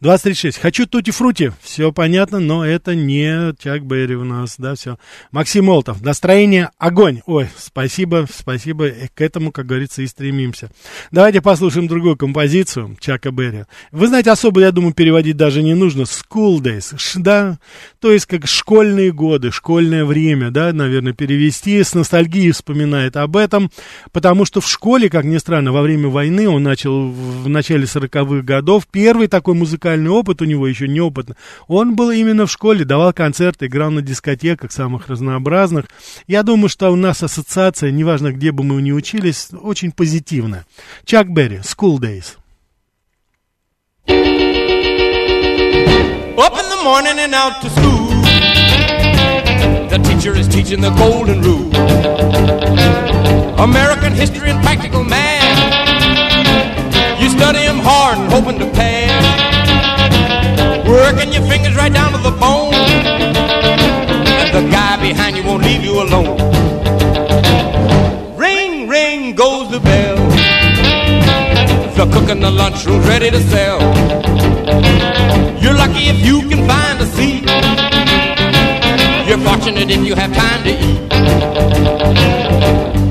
2036. 0.00 0.58
Хочу 0.58 0.86
тути-фрути. 0.86 1.52
Все 1.60 1.90
понятно, 1.90 2.38
но 2.38 2.64
это 2.64 2.94
не 2.94 3.54
Чак 3.58 3.84
Берри 3.84 4.14
у 4.14 4.24
нас, 4.24 4.56
да, 4.58 4.74
все. 4.74 4.98
Максим 5.30 5.66
Молотов. 5.66 6.02
Настроение 6.02 6.70
огонь. 6.78 7.22
Ой, 7.26 7.48
спасибо, 7.56 8.26
спасибо. 8.30 8.90
К 9.14 9.20
этому, 9.22 9.52
как 9.52 9.66
говорится, 9.66 10.02
и 10.02 10.06
стремимся. 10.06 10.70
Давайте 11.10 11.40
послушаем 11.40 11.88
другую 11.88 12.16
композицию 12.16 12.96
Чака 13.00 13.30
Берри. 13.30 13.64
Вы 13.90 14.08
знаете, 14.08 14.30
особо, 14.30 14.60
я 14.60 14.70
думаю, 14.70 14.92
переводить 14.92 15.36
даже 15.36 15.62
не 15.62 15.74
нужно. 15.74 16.02
School 16.02 16.58
Days, 16.58 16.96
Ш, 16.98 17.18
да, 17.18 17.58
то 18.00 18.12
есть 18.12 18.26
как 18.26 18.46
школьные 18.46 19.12
годы, 19.12 19.50
школьное 19.50 20.04
время, 20.04 20.50
да, 20.50 20.72
наверное, 20.72 21.14
перевести. 21.14 21.82
С 21.82 21.94
ностальгией 21.94 22.52
вспоминает 22.52 23.16
об 23.16 23.36
этом, 23.36 23.70
потому 24.12 24.44
что 24.44 24.60
в 24.60 24.68
школе, 24.68 25.08
как 25.08 25.24
ни 25.24 25.38
странно, 25.38 25.72
во 25.72 25.82
время 25.82 26.08
войны 26.08 26.48
он 26.48 26.62
начал 26.62 27.10
в 27.10 27.48
начале 27.48 27.84
40-х 27.84 28.42
годов. 28.42 28.86
Первый 28.90 29.28
такой 29.28 29.54
музыкальный 29.54 29.85
опыт 29.86 30.42
у 30.42 30.44
него 30.44 30.66
еще 30.66 30.88
неопытный. 30.88 31.36
Он 31.68 31.94
был 31.96 32.10
именно 32.10 32.46
в 32.46 32.50
школе, 32.50 32.84
давал 32.84 33.12
концерты, 33.12 33.66
играл 33.66 33.90
на 33.90 34.02
дискотеках 34.02 34.72
самых 34.72 35.08
разнообразных. 35.08 35.86
Я 36.26 36.42
думаю, 36.42 36.68
что 36.68 36.90
у 36.90 36.96
нас 36.96 37.22
ассоциация, 37.22 37.90
неважно, 37.90 38.32
где 38.32 38.52
бы 38.52 38.64
мы 38.64 38.82
ни 38.82 38.92
учились, 38.92 39.48
очень 39.52 39.92
позитивная. 39.92 40.66
Чак 41.04 41.30
Берри, 41.30 41.58
School 41.58 41.98
Days. 41.98 42.36
Up 46.38 46.52
in 46.52 46.68
the 46.68 46.82
morning 46.84 47.18
and 47.18 47.34
out 47.34 47.62
to 47.62 47.70
school. 47.70 48.06
The 49.88 49.98
teacher 49.98 50.36
is 50.36 50.46
teaching 50.48 50.80
the 50.82 50.90
golden 50.90 51.40
rule. 51.40 51.70
American 53.58 54.12
history 54.12 54.50
and 54.50 54.62
practical 54.62 55.02
math. 55.02 55.56
You 57.20 57.30
study 57.30 57.60
them 57.60 57.78
hard 57.78 58.18
and 58.18 58.30
hoping 58.30 58.58
to 58.58 58.66
pass. 58.66 59.35
Working 61.06 61.32
your 61.32 61.42
fingers 61.42 61.76
right 61.76 61.92
down 61.92 62.10
to 62.14 62.18
the 62.18 62.32
bone. 62.32 62.74
And 64.42 64.50
the 64.52 64.68
guy 64.72 65.00
behind 65.00 65.36
you 65.36 65.44
won't 65.44 65.62
leave 65.62 65.84
you 65.84 66.02
alone. 66.02 66.36
Ring, 68.36 68.88
ring 68.88 69.36
goes 69.36 69.70
the 69.70 69.78
bell. 69.78 70.16
The 71.94 72.10
cook 72.12 72.28
in 72.28 72.40
the 72.40 72.50
lunchroom's 72.50 73.06
ready 73.06 73.30
to 73.30 73.40
sell. 73.40 73.78
You're 75.62 75.74
lucky 75.74 76.08
if 76.10 76.18
you 76.26 76.40
can 76.48 76.66
find 76.66 77.00
a 77.00 77.06
seat. 77.06 77.44
You're 79.28 79.38
fortunate 79.46 79.88
if 79.88 80.04
you 80.04 80.16
have 80.16 80.34
time 80.34 80.64
to 80.64 80.70
eat. 80.70 81.08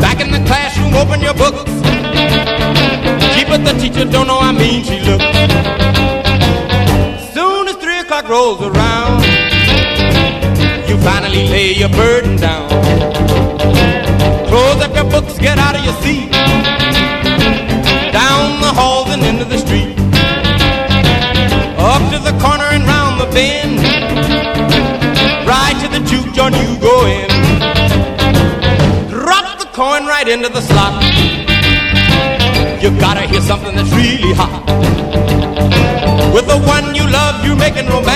Back 0.02 0.20
in 0.20 0.32
the 0.34 0.44
classroom, 0.46 0.96
open 0.96 1.22
your 1.22 1.34
books. 1.34 1.72
Gee, 3.34 3.46
but 3.46 3.64
the 3.64 3.74
teacher 3.80 4.04
don't 4.04 4.28
know 4.28 4.42
how 4.42 4.52
mean 4.52 4.84
she 4.84 5.00
looks. 5.00 5.85
Soon 8.16 8.24
o'clock 8.24 8.32
rolls 8.32 8.62
around, 8.62 9.24
you 10.88 10.98
finally 11.00 11.50
lay 11.50 11.74
your 11.74 11.90
burden 11.90 12.38
down. 12.38 12.70
Close 14.48 14.82
up 14.82 14.96
your 14.96 15.04
books, 15.04 15.38
get 15.38 15.58
out 15.58 15.76
of 15.76 15.84
your 15.84 15.94
seat. 15.96 16.32
Down 18.14 18.62
the 18.62 18.72
halls 18.72 19.10
and 19.10 19.22
into 19.22 19.44
the 19.44 19.58
street. 19.58 20.00
Up 21.78 22.02
to 22.14 22.20
the 22.20 22.32
corner 22.40 22.70
and 22.72 22.86
round 22.86 23.20
the 23.20 23.28
bend. 23.36 23.80
Right 25.46 25.76
to 25.84 25.90
the 25.90 26.00
juke 26.08 26.34
joint 26.34 26.56
you 26.56 26.80
go 26.80 27.06
in. 27.08 27.28
Drop 29.10 29.60
the 29.60 29.68
coin 29.74 30.06
right 30.06 30.28
into 30.30 30.48
the 30.48 30.62
slot. 30.62 31.04
You 32.82 32.98
gotta 32.98 33.28
hear 33.28 33.42
something 33.42 33.76
that's 33.76 33.92
really 33.92 34.32
hot. 34.32 34.64
With 36.34 36.48
the 36.48 36.60
one 36.60 36.95
taking 37.76 37.90
romance. 37.90 38.15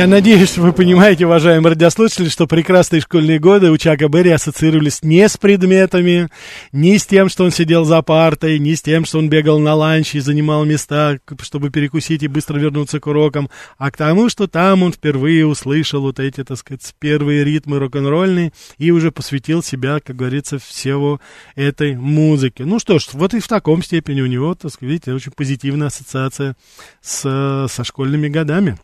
Я 0.00 0.06
надеюсь, 0.06 0.56
вы 0.56 0.72
понимаете, 0.72 1.26
уважаемые 1.26 1.72
радиослушатели, 1.74 2.30
что 2.30 2.46
прекрасные 2.46 3.02
школьные 3.02 3.38
годы 3.38 3.70
у 3.70 3.76
Чака 3.76 4.08
Берри 4.08 4.30
ассоциировались 4.30 5.02
не 5.02 5.28
с 5.28 5.36
предметами, 5.36 6.30
не 6.72 6.96
с 6.96 7.04
тем, 7.04 7.28
что 7.28 7.44
он 7.44 7.50
сидел 7.50 7.84
за 7.84 8.00
партой, 8.00 8.58
не 8.58 8.76
с 8.76 8.80
тем, 8.80 9.04
что 9.04 9.18
он 9.18 9.28
бегал 9.28 9.58
на 9.58 9.74
ланч 9.74 10.14
и 10.14 10.20
занимал 10.20 10.64
места, 10.64 11.18
чтобы 11.42 11.68
перекусить 11.68 12.22
и 12.22 12.28
быстро 12.28 12.58
вернуться 12.58 12.98
к 12.98 13.06
урокам, 13.08 13.50
а 13.76 13.90
к 13.90 13.98
тому, 13.98 14.30
что 14.30 14.46
там 14.46 14.84
он 14.84 14.94
впервые 14.94 15.46
услышал 15.46 16.00
вот 16.00 16.18
эти, 16.18 16.44
так 16.44 16.56
сказать, 16.56 16.94
первые 16.98 17.44
ритмы 17.44 17.78
рок-н-ролльные 17.78 18.54
и 18.78 18.92
уже 18.92 19.12
посвятил 19.12 19.62
себя, 19.62 20.00
как 20.00 20.16
говорится, 20.16 20.58
всего 20.58 21.20
этой 21.56 21.94
музыке. 21.94 22.64
Ну 22.64 22.78
что 22.78 22.98
ж, 22.98 23.08
вот 23.12 23.34
и 23.34 23.38
в 23.40 23.48
таком 23.48 23.82
степени 23.82 24.22
у 24.22 24.26
него, 24.26 24.54
так 24.54 24.72
сказать, 24.72 24.92
видите, 24.92 25.12
очень 25.12 25.32
позитивная 25.32 25.88
ассоциация 25.88 26.56
с, 27.02 27.66
со 27.68 27.84
школьными 27.84 28.28
годами. 28.28 28.78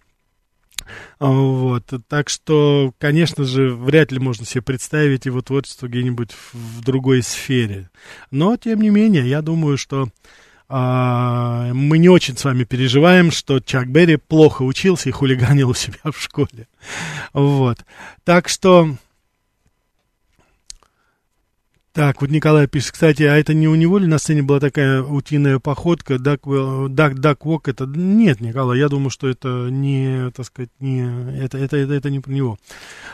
Вот. 1.19 1.93
Так 2.09 2.29
что, 2.29 2.93
конечно 2.99 3.45
же, 3.45 3.71
вряд 3.71 4.13
ли 4.13 4.19
можно 4.19 4.45
себе 4.45 4.63
представить 4.63 5.27
его 5.27 5.43
творчество 5.43 5.87
где-нибудь 5.87 6.31
в 6.53 6.83
другой 6.83 7.23
сфере. 7.23 7.91
Но, 8.31 8.57
тем 8.57 8.81
не 8.81 8.91
менее, 8.91 9.29
я 9.29 9.43
думаю, 9.43 9.77
что 9.77 10.09
а, 10.69 11.73
мы 11.73 11.99
не 11.99 12.09
очень 12.09 12.37
с 12.37 12.45
вами 12.45 12.65
переживаем, 12.65 13.31
что 13.31 13.61
Чак 13.61 13.89
Берри 13.89 14.17
плохо 14.17 14.63
учился 14.63 15.09
и 15.09 15.13
хулиганил 15.13 15.71
у 15.71 15.75
себя 15.75 16.11
в 16.11 16.21
школе. 16.21 16.69
Вот. 17.33 17.79
Так 18.25 18.49
что 18.49 18.97
так, 21.97 22.21
вот 22.21 22.29
Николай 22.29 22.67
пишет, 22.67 22.93
кстати, 22.93 23.23
а 23.23 23.39
это 23.39 23.55
не 23.55 23.69
у 23.69 23.75
него 23.75 23.97
ли 23.97 24.07
на 24.07 24.19
сцене 24.19 24.43
была 24.43 24.61
такая 24.61 25.03
утиная 25.03 25.59
походка, 25.59 26.19
дак, 26.19 26.43
дак, 26.91 27.19
дак 27.21 27.47
вок, 27.47 27.69
это... 27.69 27.87
Нет, 27.87 28.43
Николай, 28.43 28.79
я 28.79 28.91
думаю, 28.91 29.09
что 29.09 29.27
это 29.27 29.69
не, 29.71 30.31
так 30.33 30.45
сказать, 30.45 30.69
не... 30.79 31.09
Это, 31.41 31.57
это, 31.57 31.79
это, 31.79 31.95
это 31.95 32.11
не 32.11 32.21
про 32.21 32.33
него. 32.33 32.59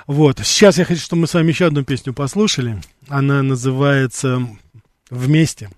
Вот, 0.09 0.41
сейчас 0.41 0.79
я 0.79 0.85
хочу, 0.85 1.01
чтобы 1.01 1.21
мы 1.21 1.27
с 1.29 1.35
вами 1.35 1.51
еще 1.51 1.67
одну 1.67 1.85
песню 1.85 2.13
послушали. 2.13 2.83
Она 3.07 3.45
называется 3.45 4.49
«Вместе» 5.11 5.71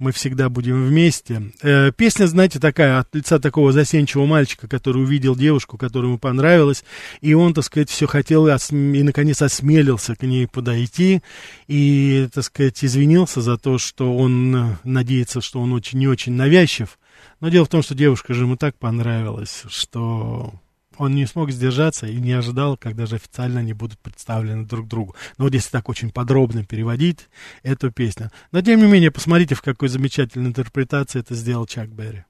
мы 0.00 0.12
всегда 0.12 0.48
будем 0.48 0.84
вместе. 0.84 1.52
Э, 1.62 1.92
песня, 1.92 2.26
знаете, 2.26 2.58
такая 2.58 2.98
от 2.98 3.14
лица 3.14 3.38
такого 3.38 3.70
засенчивого 3.70 4.26
мальчика, 4.26 4.66
который 4.66 5.02
увидел 5.02 5.36
девушку, 5.36 5.76
которая 5.76 6.08
ему 6.08 6.18
понравилась, 6.18 6.84
и 7.20 7.34
он, 7.34 7.54
так 7.54 7.64
сказать, 7.64 7.90
все 7.90 8.06
хотел 8.06 8.48
и, 8.48 8.50
и 8.50 9.02
наконец 9.02 9.42
осмелился 9.42 10.16
к 10.16 10.22
ней 10.22 10.48
подойти 10.48 11.22
и, 11.68 12.28
так 12.32 12.44
сказать, 12.44 12.82
извинился 12.82 13.42
за 13.42 13.58
то, 13.58 13.76
что 13.78 14.16
он 14.16 14.56
э, 14.56 14.76
надеется, 14.84 15.42
что 15.42 15.60
он 15.60 15.72
очень 15.74 15.98
не 15.98 16.08
очень 16.08 16.32
навязчив. 16.32 16.98
Но 17.40 17.50
дело 17.50 17.66
в 17.66 17.68
том, 17.68 17.82
что 17.82 17.94
девушка 17.94 18.32
же 18.32 18.44
ему 18.44 18.56
так 18.56 18.76
понравилась, 18.78 19.64
что 19.68 20.54
он 21.00 21.14
не 21.14 21.24
смог 21.24 21.50
сдержаться 21.50 22.06
и 22.06 22.16
не 22.20 22.32
ожидал, 22.32 22.76
когда 22.76 23.06
же 23.06 23.16
официально 23.16 23.60
они 23.60 23.72
будут 23.72 23.98
представлены 23.98 24.66
друг 24.66 24.86
другу. 24.86 25.14
Но 25.38 25.44
вот 25.44 25.54
если 25.54 25.70
так 25.70 25.88
очень 25.88 26.10
подробно 26.10 26.62
переводить 26.62 27.28
эту 27.62 27.90
песню. 27.90 28.30
Но 28.52 28.60
тем 28.60 28.80
не 28.80 28.86
менее, 28.86 29.10
посмотрите, 29.10 29.54
в 29.54 29.62
какой 29.62 29.88
замечательной 29.88 30.48
интерпретации 30.48 31.20
это 31.20 31.34
сделал 31.34 31.66
Чак 31.66 31.88
Берри. 31.88 32.24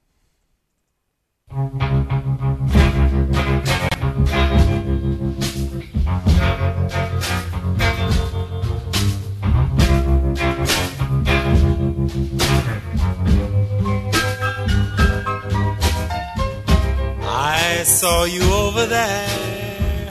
I 17.81 17.83
saw 17.83 18.25
you 18.25 18.43
over 18.53 18.85
there, 18.85 20.07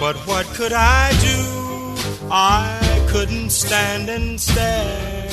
but 0.00 0.16
what 0.26 0.46
could 0.56 0.72
I 0.72 1.12
do? 1.20 2.28
I 2.30 3.06
couldn't 3.10 3.50
stand 3.50 4.08
and 4.08 4.40
stare, 4.40 5.28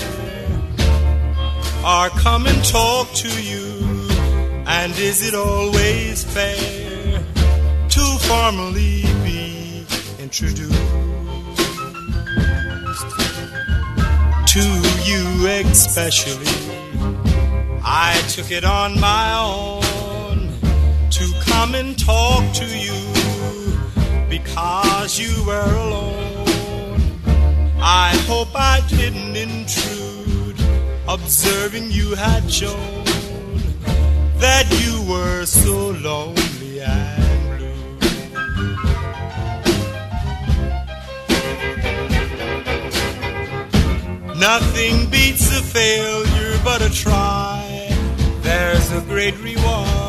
or 1.87 2.09
come 2.19 2.47
and 2.47 2.61
talk 2.65 3.07
to 3.23 3.29
you. 3.41 3.63
And 4.67 4.91
is 4.99 5.25
it 5.25 5.33
always 5.33 6.25
fair 6.25 7.23
to 7.95 8.03
formally 8.27 9.03
be 9.23 9.85
introduced 10.19 10.73
to 14.53 14.63
you, 15.09 15.47
especially? 15.47 16.53
I 17.81 18.21
took 18.27 18.51
it 18.51 18.65
on 18.65 18.99
my 18.99 19.33
own 19.39 19.88
come 21.59 21.75
and 21.75 21.99
talk 21.99 22.43
to 22.53 22.65
you 22.65 22.97
because 24.29 25.19
you 25.19 25.43
were 25.45 25.71
alone. 25.85 27.19
I 27.81 28.15
hope 28.29 28.55
I 28.55 28.79
didn't 28.87 29.35
intrude, 29.35 30.55
observing 31.05 31.91
you 31.91 32.15
had 32.15 32.49
shown 32.49 33.03
that 34.39 34.67
you 34.81 35.03
were 35.11 35.43
so 35.45 35.89
lonely 36.07 36.79
and 36.79 37.57
blue. 37.57 37.83
Nothing 44.39 45.09
beats 45.09 45.45
a 45.59 45.61
failure 45.61 46.57
but 46.63 46.81
a 46.81 46.89
try. 46.89 47.65
There's 48.43 48.89
a 48.93 49.01
great 49.01 49.37
reward 49.39 50.08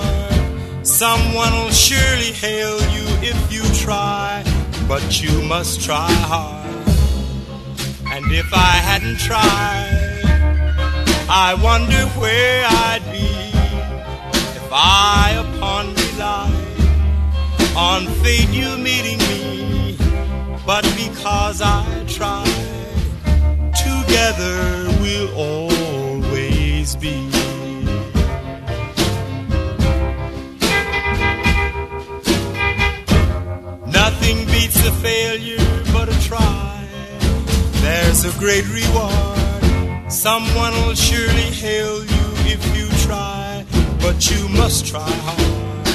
Someone 1.01 1.55
will 1.55 1.71
surely 1.71 2.31
hail 2.31 2.79
you 2.93 3.07
if 3.23 3.51
you 3.51 3.63
try, 3.83 4.45
but 4.87 5.23
you 5.23 5.41
must 5.45 5.81
try 5.81 6.13
hard. 6.13 6.69
And 8.13 8.31
if 8.31 8.53
I 8.53 8.75
hadn't 8.85 9.19
tried, 9.19 10.21
I 11.31 11.55
wonder 11.55 12.05
where 12.21 12.67
I'd 12.67 13.03
be 13.11 13.31
if 14.59 14.69
I 14.71 15.43
upon 15.47 15.95
relied 15.95 16.53
on 17.75 18.07
fate 18.23 18.51
you 18.51 18.77
meeting 18.77 19.21
me. 19.21 19.97
But 20.67 20.85
because 20.99 21.63
I 21.63 22.05
tried, 22.09 22.45
together 23.73 25.01
we'll 25.01 25.35
always 25.35 26.95
be. 26.97 27.40
Beats 34.81 34.89
a 34.89 34.93
failure 35.03 35.83
but 35.93 36.09
a 36.09 36.23
try. 36.23 36.87
There's 37.83 38.25
a 38.25 38.39
great 38.39 38.67
reward. 38.69 40.11
Someone 40.11 40.73
will 40.73 40.95
surely 40.95 41.51
hail 41.63 41.99
you 41.99 42.27
if 42.47 42.77
you 42.77 42.89
try, 43.05 43.65
but 44.01 44.31
you 44.31 44.49
must 44.49 44.87
try 44.87 45.11
hard. 45.11 45.89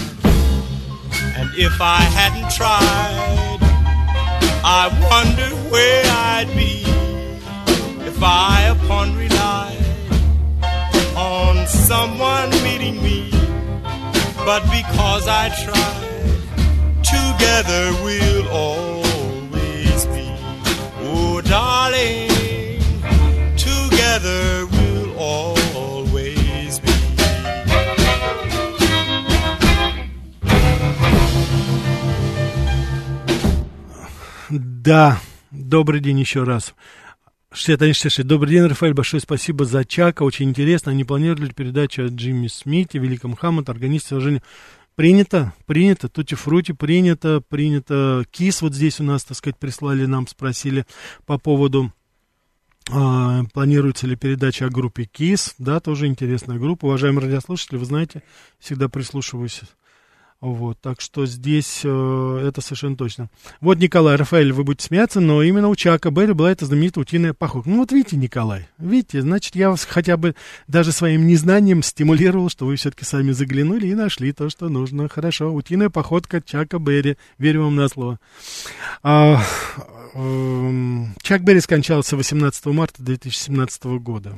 And 1.38 1.50
if 1.58 1.82
I 1.82 2.02
hadn't 2.02 2.52
tried, 2.52 3.60
I 4.64 4.90
wonder 5.10 5.56
where 5.72 6.06
I'd 6.06 6.50
be 6.56 6.84
if 8.06 8.22
I 8.22 8.68
upon 8.68 9.16
relied 9.16 9.84
on 11.16 11.66
someone 11.68 12.50
meeting 12.64 13.02
me. 13.02 13.32
But 14.46 14.64
because 14.64 15.28
I 15.28 15.50
tried, 15.64 16.06
together 17.04 18.04
we'll 18.04 18.35
Да, 34.86 35.20
добрый 35.50 36.00
день 36.00 36.20
еще 36.20 36.44
раз. 36.44 36.76
6166. 37.52 38.28
Добрый 38.28 38.52
день, 38.52 38.68
Рафаэль. 38.68 38.94
Большое 38.94 39.20
спасибо 39.20 39.66
за 39.66 39.84
Чака. 39.84 40.22
Очень 40.22 40.50
интересно. 40.50 40.92
Они 40.92 41.04
планировали 41.04 41.52
передачу 41.52 42.04
о 42.04 42.08
Джимми 42.08 42.46
Смите, 42.46 43.00
Великом 43.00 43.36
Хаммонд, 43.36 43.68
органисте 43.68 44.10
сложения 44.10 44.44
Принято, 44.94 45.54
принято, 45.66 46.08
тути-фрути 46.08 46.74
принято, 46.74 47.42
принято. 47.50 48.26
Кис 48.30 48.62
вот 48.62 48.76
здесь 48.76 49.00
у 49.00 49.04
нас, 49.04 49.24
так 49.24 49.36
сказать, 49.36 49.58
прислали 49.58 50.06
нам, 50.06 50.28
спросили 50.28 50.86
по 51.26 51.40
поводу, 51.40 51.92
а, 52.92 53.44
планируется 53.54 54.06
ли 54.06 54.16
передача 54.16 54.68
о 54.68 54.70
группе 54.70 55.06
КИС. 55.06 55.56
Да, 55.58 55.80
тоже 55.80 56.06
интересная 56.06 56.60
группа. 56.60 56.86
Уважаемые 56.86 57.26
радиослушатели, 57.26 57.78
вы 57.78 57.86
знаете, 57.86 58.22
всегда 58.60 58.88
прислушиваюсь 58.88 59.62
вот, 60.42 60.80
так 60.80 61.02
что 61.02 61.26
здесь 61.26 61.82
э, 61.84 62.44
это 62.48 62.62
совершенно 62.62 62.96
точно. 62.96 63.30
Вот, 63.62 63.80
Николай, 63.80 64.16
Рафаэль, 64.16 64.52
вы 64.52 64.64
будете 64.64 64.86
смеяться, 64.86 65.20
но 65.20 65.42
именно 65.42 65.70
у 65.70 65.76
Чака 65.76 66.12
Берри 66.12 66.34
была 66.34 66.52
эта 66.52 66.66
знаменитая 66.66 67.02
утиная 67.04 67.34
походка. 67.34 67.70
Ну 67.70 67.78
вот 67.78 67.92
видите, 67.92 68.18
Николай, 68.18 68.68
видите, 68.78 69.22
значит, 69.22 69.56
я 69.56 69.70
вас 69.70 69.86
хотя 69.86 70.18
бы 70.18 70.36
даже 70.68 70.92
своим 70.92 71.26
незнанием 71.26 71.82
стимулировал, 71.82 72.50
что 72.50 72.66
вы 72.66 72.76
все-таки 72.76 73.06
сами 73.06 73.32
заглянули 73.32 73.88
и 73.88 73.96
нашли 73.96 74.34
то, 74.34 74.50
что 74.50 74.70
нужно. 74.70 75.10
Хорошо, 75.10 75.54
утиная 75.54 75.90
походка 75.90 76.42
Чака 76.42 76.80
Берри, 76.80 77.18
верю 77.38 77.64
вам 77.64 77.76
на 77.76 77.88
слово. 77.88 78.20
А, 79.04 79.42
э, 80.14 81.06
Чак 81.22 81.44
Берри 81.44 81.62
скончался 81.62 82.18
18 82.18 82.66
марта 82.68 83.02
2017 83.02 83.86
года. 84.00 84.36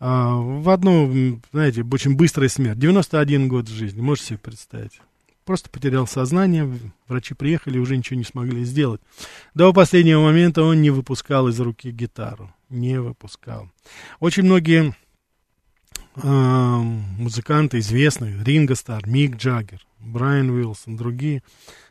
А, 0.00 0.36
в 0.36 0.68
одну, 0.70 1.40
знаете, 1.52 1.82
очень 1.82 2.16
быстрая 2.16 2.48
смерть. 2.48 2.78
91 2.78 3.48
год 3.48 3.68
жизни, 3.68 4.00
можете 4.00 4.28
себе 4.28 4.38
представить. 4.38 5.00
Просто 5.44 5.70
потерял 5.70 6.06
сознание, 6.06 6.70
врачи 7.08 7.34
приехали, 7.34 7.78
уже 7.78 7.96
ничего 7.96 8.18
не 8.18 8.24
смогли 8.24 8.64
сделать. 8.64 9.00
До 9.54 9.72
последнего 9.72 10.20
момента 10.20 10.62
он 10.62 10.82
не 10.82 10.90
выпускал 10.90 11.48
из 11.48 11.58
руки 11.58 11.90
гитару. 11.90 12.52
Не 12.68 13.00
выпускал. 13.00 13.70
Очень 14.20 14.42
многие 14.42 14.94
э, 16.16 16.28
музыканты 16.28 17.78
известные, 17.78 18.44
Ринго 18.44 18.74
Стар, 18.74 19.08
Мик 19.08 19.36
Джаггер, 19.36 19.80
Брайан 19.98 20.50
Уилсон, 20.50 20.98
другие 20.98 21.42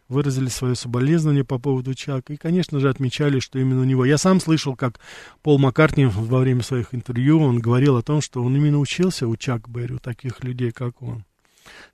выразили 0.10 0.48
свое 0.48 0.76
соболезнование 0.76 1.44
по 1.44 1.60
поводу 1.60 1.94
Чака 1.94 2.34
и, 2.34 2.38
конечно 2.38 2.80
же, 2.80 2.90
отмечали, 2.90 3.40
что 3.40 3.60
именно 3.60 3.82
у 3.82 3.86
него. 3.86 4.06
Я 4.06 4.18
сам 4.18 4.40
слышал, 4.40 4.76
как 4.76 5.00
Пол 5.42 5.60
Маккартни 5.60 6.06
во 6.06 6.40
время 6.40 6.64
своих 6.64 6.94
интервью, 6.94 7.42
он 7.42 7.60
говорил 7.60 7.98
о 7.98 8.04
том, 8.04 8.22
что 8.22 8.44
он 8.44 8.56
именно 8.56 8.80
учился 8.80 9.28
у 9.28 9.36
Чак 9.36 9.68
Берри, 9.70 9.96
у 9.96 10.00
таких 10.00 10.44
людей, 10.44 10.72
как 10.72 11.02
он. 11.02 11.26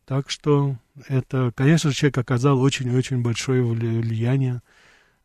Так 0.05 0.29
что 0.29 0.75
это, 1.07 1.51
конечно 1.55 1.89
же, 1.89 1.95
человек 1.95 2.17
оказал 2.17 2.61
очень-очень 2.61 3.21
большое 3.21 3.63
влияние 3.63 4.61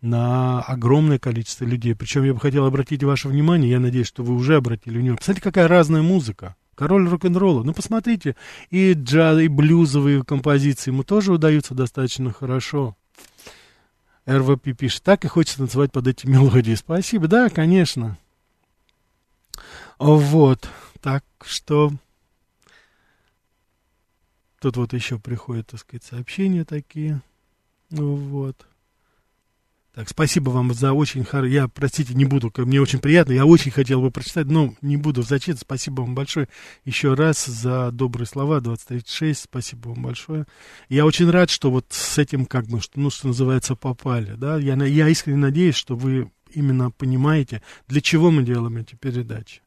на 0.01 0.61
огромное 0.62 1.18
количество 1.18 1.64
людей. 1.64 1.95
Причем 1.95 2.24
я 2.24 2.32
бы 2.32 2.41
хотел 2.41 2.64
обратить 2.64 3.03
ваше 3.03 3.28
внимание, 3.28 3.70
я 3.70 3.80
надеюсь, 3.80 4.07
что 4.07 4.22
вы 4.22 4.34
уже 4.34 4.57
обратили 4.57 4.95
внимание. 4.95 5.18
Посмотрите, 5.18 5.45
какая 5.45 5.68
разная 5.68 6.03
музыка. 6.03 6.55
Король 6.79 7.09
рок-н-ролла. 7.09 7.64
Ну, 7.64 7.74
посмотрите, 7.74 8.37
и 8.70 8.93
джаз, 8.93 9.41
и 9.41 9.49
блюзовые 9.49 10.22
композиции 10.22 10.93
ему 10.93 11.03
тоже 11.03 11.33
удаются 11.33 11.74
достаточно 11.74 12.33
хорошо. 12.33 12.97
РВП 14.26 14.76
пишет, 14.79 15.03
так 15.03 15.24
и 15.24 15.29
хочется 15.29 15.59
танцевать 15.59 15.91
под 15.91 16.07
эти 16.07 16.29
мелодии. 16.29 16.76
Спасибо, 16.76 17.26
да, 17.26 17.49
конечно. 17.49 18.16
Вот, 19.99 20.68
так 21.01 21.24
что... 21.45 21.93
Тут 24.61 24.76
вот 24.76 24.93
еще 24.93 25.18
приходят, 25.18 25.66
так 25.66 25.81
сказать, 25.81 26.05
сообщения 26.05 26.64
такие. 26.64 27.20
Вот. 27.91 28.68
Так, 29.99 30.09
спасибо 30.09 30.51
вам 30.51 30.72
за 30.74 30.92
очень 30.92 31.24
хорошо. 31.24 31.53
Я, 31.53 31.66
простите, 31.66 32.14
не 32.14 32.24
буду, 32.24 32.53
мне 32.59 32.80
очень 32.80 33.01
приятно. 33.01 33.32
Я 33.32 33.44
очень 33.44 33.72
хотел 33.72 34.01
бы 34.01 34.12
прочитать, 34.12 34.46
но 34.46 34.72
не 34.80 34.96
буду 34.96 35.22
зачитывать. 35.22 35.62
Спасибо 35.62 36.03
вам 36.03 36.14
большое 36.14 36.49
еще 36.84 37.14
раз 37.14 37.46
за 37.46 37.90
добрые 37.90 38.28
слова. 38.28 38.61
2036, 38.61 39.40
спасибо 39.40 39.88
вам 39.88 40.05
большое. 40.05 40.46
Я 40.88 41.05
очень 41.05 41.28
рад, 41.28 41.51
что 41.51 41.72
вот 41.72 41.86
с 41.88 42.16
этим, 42.16 42.46
как 42.46 42.68
бы, 42.68 42.78
ну, 42.94 43.11
что 43.11 43.26
называется, 43.26 43.74
попали. 43.74 44.34
Да? 44.36 44.57
Я, 44.57 44.76
я 44.76 45.09
искренне 45.09 45.38
надеюсь, 45.38 45.74
что 45.74 45.96
вы 45.96 46.30
именно 46.55 46.92
понимаете, 46.92 47.61
для 47.88 48.01
чего 48.01 48.30
мы 48.30 48.44
делаем 48.44 48.76
эти 48.76 48.94
передачи 48.94 49.62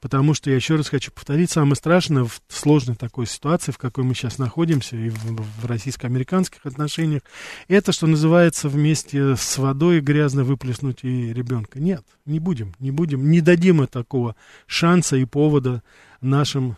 потому 0.00 0.34
что, 0.34 0.50
я 0.50 0.56
еще 0.56 0.76
раз 0.76 0.88
хочу 0.88 1.10
повторить, 1.10 1.50
самое 1.50 1.76
страшное 1.76 2.24
в 2.24 2.40
сложной 2.48 2.96
такой 2.96 3.26
ситуации, 3.26 3.72
в 3.72 3.78
какой 3.78 4.04
мы 4.04 4.14
сейчас 4.14 4.38
находимся, 4.38 4.96
и 4.96 5.08
в, 5.08 5.16
в 5.16 5.66
российско-американских 5.66 6.64
отношениях, 6.64 7.22
это, 7.68 7.92
что 7.92 8.06
называется, 8.06 8.68
вместе 8.68 9.36
с 9.36 9.58
водой 9.58 10.00
грязно 10.00 10.44
выплеснуть 10.44 11.04
и 11.04 11.32
ребенка. 11.32 11.80
Нет, 11.80 12.04
не 12.26 12.40
будем, 12.40 12.74
не 12.78 12.90
будем, 12.90 13.30
не 13.30 13.40
дадим 13.40 13.86
такого 13.86 14.36
шанса 14.66 15.16
и 15.16 15.24
повода 15.24 15.82
нашим 16.20 16.76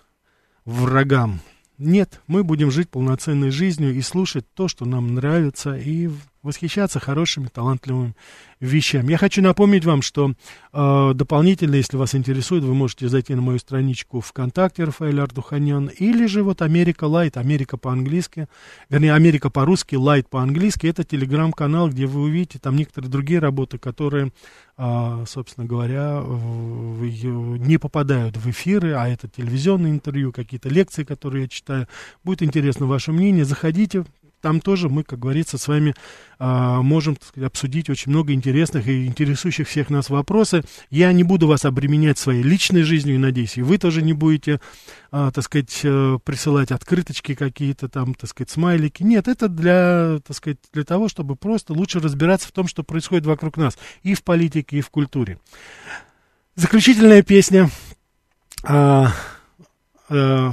врагам. 0.65 1.41
Нет, 1.79 2.21
мы 2.27 2.45
будем 2.45 2.71
жить 2.71 2.91
полноценной 2.91 3.51
жизнью 3.51 3.95
и 3.95 4.03
слушать 4.03 4.45
то, 4.53 4.69
что 4.69 4.85
нам 4.85 5.15
нравится, 5.15 5.77
и 5.77 6.11
восхищаться 6.43 7.01
хорошими, 7.01 7.49
талантливыми 7.49 8.15
вещами. 8.61 9.09
Я 9.09 9.19
хочу 9.19 9.43
напомнить 9.43 9.85
вам, 9.85 10.03
что 10.03 10.33
э, 10.73 11.13
дополнительно, 11.15 11.77
если 11.77 11.97
вас 11.97 12.15
интересует, 12.15 12.63
вы 12.65 12.75
можете 12.75 13.09
зайти 13.09 13.35
на 13.35 13.43
мою 13.43 13.59
страничку 13.59 14.21
ВКонтакте 14.21 14.85
Рафаэль 14.85 15.21
Ардуханян, 15.21 15.87
или 15.89 16.27
же 16.27 16.43
вот 16.43 16.63
Америка 16.63 17.05
Light, 17.05 17.37
Америка 17.37 17.77
по-английски, 17.77 18.49
вернее, 18.89 19.15
Америка 19.15 19.51
по-русски, 19.51 19.97
Light 19.97 20.29
по-английски, 20.29 20.87
это 20.87 21.05
телеграм-канал, 21.05 21.89
где 21.91 22.07
вы 22.07 22.23
увидите 22.23 22.59
там 22.59 22.77
некоторые 22.77 23.11
другие 23.11 23.41
работы, 23.41 23.79
которые, 23.79 24.33
э, 24.77 25.25
собственно 25.27 25.67
говоря, 25.67 26.21
в, 26.21 27.03
не 27.03 27.79
попадают 27.79 28.37
в 28.37 28.49
эфиры, 28.51 28.93
а 28.93 29.09
это 29.09 29.29
телевизионные 29.29 29.93
интервью, 29.93 30.33
какие-то 30.33 30.69
лекции, 30.69 31.05
которые 31.05 31.43
я 31.43 31.49
читаю. 31.49 31.87
Будет 32.25 32.43
интересно 32.43 32.87
ваше 32.87 33.13
мнение, 33.13 33.45
заходите, 33.45 34.05
там 34.41 34.61
тоже 34.61 34.89
мы, 34.89 35.05
как 35.05 35.19
говорится, 35.19 35.59
с 35.59 35.69
вами 35.69 35.95
а, 36.39 36.81
можем 36.83 37.17
сказать, 37.21 37.47
обсудить 37.49 37.91
очень 37.91 38.11
много 38.11 38.33
интересных 38.33 38.89
и 38.89 39.07
интересующих 39.07 39.69
всех 39.69 39.91
нас 39.91 40.11
вопросов. 40.11 40.65
Я 40.91 41.13
не 41.13 41.23
буду 41.23 41.47
вас 41.47 41.65
обременять 41.65 42.19
своей 42.19 42.43
личной 42.43 42.83
жизнью, 42.83 43.17
и 43.17 43.19
надеюсь, 43.19 43.59
и 43.59 43.63
вы 43.63 43.79
тоже 43.79 44.03
не 44.03 44.13
будете, 44.13 44.61
а, 45.11 45.31
так 45.31 45.45
сказать, 45.45 45.81
а, 45.85 46.19
присылать 46.19 46.71
открыточки 46.71 47.35
какие-то 47.35 47.89
там, 47.89 48.15
так 48.15 48.31
сказать, 48.31 48.51
смайлики. 48.51 49.03
Нет, 49.03 49.29
это 49.29 49.49
для, 49.49 50.19
так 50.27 50.37
сказать, 50.37 50.59
для 50.73 50.85
того, 50.85 51.09
чтобы 51.09 51.37
просто 51.37 51.73
лучше 51.73 52.01
разбираться 52.01 52.49
в 52.49 52.53
том, 52.53 52.67
что 52.69 52.83
происходит 52.83 53.27
вокруг 53.27 53.57
нас 53.57 53.77
и 54.03 54.15
в 54.15 54.23
политике, 54.23 54.79
и 54.79 54.81
в 54.81 54.91
культуре. 54.91 55.39
Заключительная 56.57 57.23
песня. 57.23 57.71
А, 58.63 59.01
Э, 59.01 59.09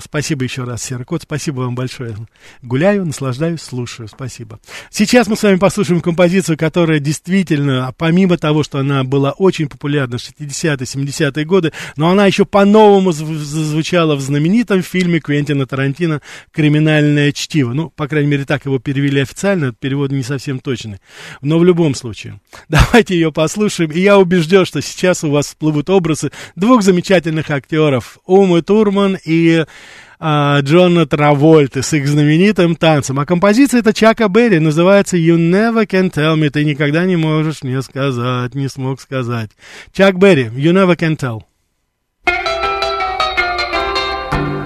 спасибо 0.04 0.44
еще 0.44 0.64
раз, 0.64 0.84
Серый 0.84 1.06
Кот. 1.06 1.24
Спасибо 1.24 1.62
вам 1.62 1.74
большое. 1.74 2.16
Гуляю, 2.62 3.06
наслаждаюсь, 3.06 3.62
слушаю. 3.62 4.08
Спасибо. 4.08 4.60
Сейчас 4.92 5.28
мы 5.28 5.36
с 5.36 5.42
вами 5.42 5.56
послушаем 5.56 6.02
композицию, 6.02 6.58
которая 6.58 7.00
действительно, 7.00 7.92
помимо 7.98 8.38
того, 8.38 8.62
что 8.62 8.78
она 8.78 9.04
была 9.04 9.32
очень 9.32 9.68
популярна 9.68 10.20
в 10.20 10.22
60-е, 10.22 10.76
70-е 10.76 11.46
годы, 11.46 11.74
но 11.96 12.12
она 12.12 12.28
еще 12.28 12.46
по-новому 12.46 13.12
зазвучала 13.12 14.16
в 14.16 14.22
знаменитом 14.22 14.84
фильме 14.84 15.20
Квентина 15.20 15.66
Тарантино 15.66 16.22
«Криминальное 16.52 17.32
чтиво». 17.32 17.74
Ну, 17.74 17.90
по 17.90 18.08
крайней 18.08 18.30
мере, 18.30 18.46
так 18.46 18.66
его 18.66 18.78
перевели 18.78 19.22
официально, 19.22 19.74
перевод 19.74 20.12
не 20.12 20.24
совсем 20.24 20.60
точный. 20.60 21.00
Но 21.42 21.58
в 21.58 21.64
любом 21.64 21.96
случае, 21.96 22.40
давайте 22.70 23.16
ее 23.16 23.32
послушаем. 23.32 23.90
И 23.90 24.02
я 24.02 24.20
убежден, 24.20 24.66
что 24.66 24.84
сейчас 24.84 25.24
у 25.24 25.32
вас 25.32 25.48
всплывут 25.48 25.90
образы 25.90 26.32
двух 26.56 26.84
замечательных 26.84 27.50
актеров. 27.50 28.20
Умы 28.26 28.62
Турман 28.62 29.18
и 29.26 29.47
а, 30.20 30.60
Джона 30.62 31.06
Травольты 31.06 31.84
с 31.84 31.94
их 31.94 32.08
знаменитым 32.08 32.76
танцем. 32.76 33.20
А 33.20 33.26
композиция 33.26 33.82
это 33.82 33.94
Чака 33.94 34.28
Берри, 34.28 34.60
называется 34.60 35.18
You 35.18 35.38
Never 35.38 35.86
Can 35.88 36.12
Tell 36.12 36.36
Me. 36.36 36.50
Ты 36.50 36.66
никогда 36.66 37.06
не 37.06 37.16
можешь 37.16 37.64
мне 37.64 37.82
сказать, 37.82 38.56
не 38.56 38.68
смог 38.68 39.00
сказать. 39.00 39.52
Чак 39.94 40.18
Берри, 40.18 40.46
You 40.46 40.74
Never 40.74 40.96
Can 40.96 41.18
Tell. 41.18 41.44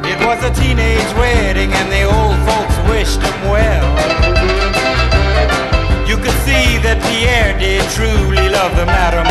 It 0.04 0.20
was 0.26 0.44
a 0.44 0.54
teenage 0.54 1.14
wedding 1.18 1.72
and 1.74 1.92
the 1.92 2.04
old 2.04 2.38
folks 2.48 2.78
wished 2.90 3.22
him 3.22 3.50
well. 3.50 3.88
You 6.08 6.18
could 6.18 6.38
see 6.46 6.78
that 6.84 7.02
Pierre 7.08 7.58
did 7.60 7.84
truly 7.92 8.50
love 8.50 8.76
the 8.76 8.86
mademoiselle. 8.86 9.31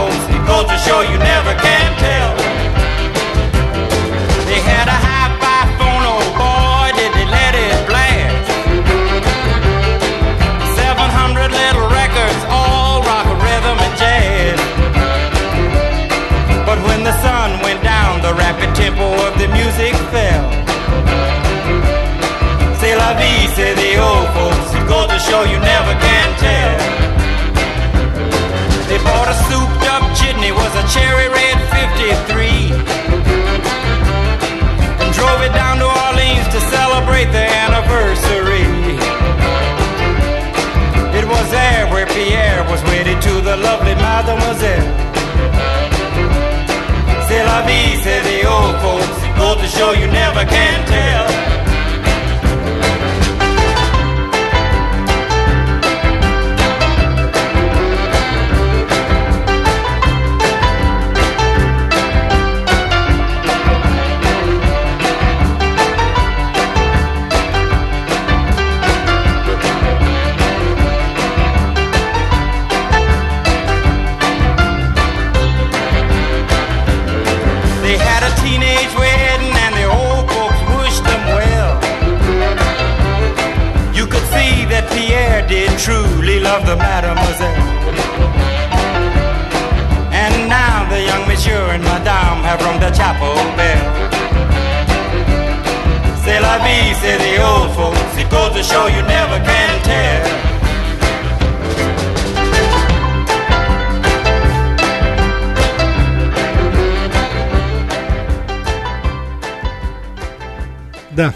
Да. 111.15 111.33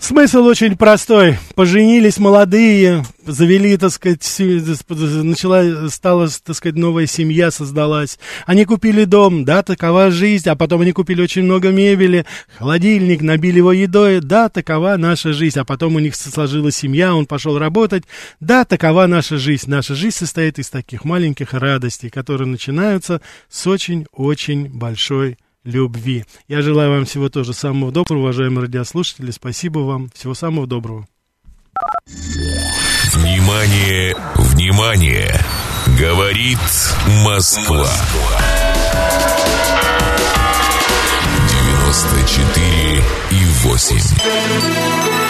Смысл 0.00 0.44
очень 0.44 0.76
простой. 0.76 1.36
Поженились 1.54 2.18
молодые, 2.18 3.04
завели, 3.26 3.76
так 3.76 3.90
сказать, 3.90 4.24
начала, 4.38 5.88
стала, 5.90 6.28
так 6.28 6.56
сказать, 6.56 6.76
новая 6.76 7.06
семья 7.06 7.50
создалась. 7.50 8.18
Они 8.46 8.64
купили 8.64 9.04
дом, 9.04 9.44
да, 9.44 9.62
такова 9.62 10.10
жизнь, 10.10 10.48
а 10.48 10.54
потом 10.54 10.82
они 10.82 10.92
купили 10.92 11.20
очень 11.20 11.42
много 11.42 11.70
мебели, 11.70 12.24
холодильник, 12.58 13.22
набили 13.22 13.58
его 13.58 13.72
едой, 13.72 14.20
да, 14.20 14.48
такова 14.48 14.96
наша 14.96 15.32
жизнь, 15.32 15.58
а 15.58 15.64
потом 15.64 15.96
у 15.96 15.98
них 15.98 16.14
сложилась 16.14 16.76
семья, 16.76 17.14
он 17.14 17.26
пошел 17.26 17.58
работать, 17.58 18.04
да, 18.40 18.64
такова 18.64 19.06
наша 19.06 19.36
жизнь. 19.36 19.68
Наша 19.68 19.94
жизнь 19.94 20.16
состоит 20.16 20.58
из 20.60 20.70
таких 20.70 21.04
маленьких 21.04 21.52
радостей, 21.54 22.08
которые 22.08 22.46
начинаются 22.46 23.20
с 23.50 23.66
очень-очень 23.66 24.68
большой 24.68 25.38
любви. 25.64 26.24
Я 26.48 26.62
желаю 26.62 26.90
вам 26.90 27.04
всего 27.04 27.28
тоже 27.28 27.52
самого 27.52 27.92
доброго, 27.92 28.20
уважаемые 28.20 28.62
радиослушатели. 28.62 29.30
Спасибо 29.30 29.80
вам. 29.80 30.10
Всего 30.14 30.34
самого 30.34 30.66
доброго. 30.66 31.06
Внимание, 33.12 34.14
внимание! 34.36 35.34
Говорит 35.98 36.58
Москва. 37.24 37.88
94 41.48 43.02
и 43.30 43.44
8. 43.64 45.27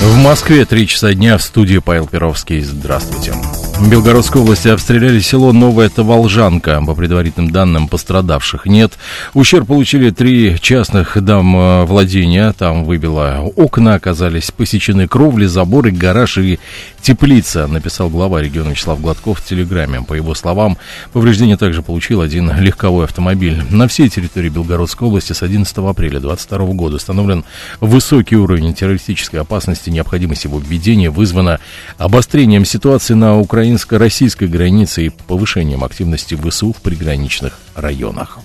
В 0.00 0.16
Москве 0.16 0.64
3 0.64 0.86
часа 0.86 1.14
дня 1.14 1.38
в 1.38 1.42
студии 1.42 1.78
Павел 1.78 2.06
Перовский. 2.06 2.60
Здравствуйте. 2.60 3.32
В 3.78 3.90
Белгородской 3.90 4.40
области 4.40 4.68
обстреляли 4.68 5.18
село 5.20 5.52
Новая 5.52 5.88
Таволжанка. 5.88 6.80
По 6.86 6.94
предварительным 6.94 7.50
данным, 7.50 7.88
пострадавших 7.88 8.66
нет. 8.66 8.92
Ущерб 9.34 9.66
получили 9.66 10.10
три 10.10 10.58
частных 10.60 11.20
дам 11.22 11.56
э, 11.56 11.84
владения. 11.84 12.52
Там 12.52 12.84
выбило 12.84 13.50
окна, 13.56 13.94
оказались 13.94 14.50
посечены 14.50 15.08
кровли, 15.08 15.46
заборы, 15.46 15.90
гараж 15.90 16.38
и 16.38 16.60
теплица, 17.00 17.66
написал 17.66 18.08
глава 18.10 18.40
региона 18.40 18.70
Вячеслав 18.70 19.00
Гладков 19.00 19.40
в 19.40 19.44
Телеграме. 19.44 20.02
По 20.02 20.14
его 20.14 20.34
словам, 20.34 20.78
повреждения 21.12 21.56
также 21.56 21.82
получил 21.82 22.20
один 22.20 22.52
легковой 22.58 23.04
автомобиль. 23.04 23.62
На 23.70 23.88
всей 23.88 24.08
территории 24.08 24.48
Белгородской 24.50 25.08
области 25.08 25.32
с 25.32 25.42
11 25.42 25.76
апреля 25.78 26.20
2022 26.20 26.58
года 26.74 26.96
установлен 26.96 27.44
высокий 27.80 28.36
уровень 28.36 28.72
террористической 28.72 29.40
опасности. 29.40 29.90
Необходимость 29.94 30.42
его 30.42 30.58
введения 30.58 31.08
вызвана 31.08 31.60
обострением 31.98 32.64
ситуации 32.64 33.14
на 33.14 33.38
украинско-российской 33.38 34.48
границы 34.48 35.06
и 35.06 35.08
повышением 35.08 35.84
активности 35.84 36.34
ВСУ 36.34 36.72
в 36.72 36.82
приграничных 36.82 37.60
районах. 37.76 38.40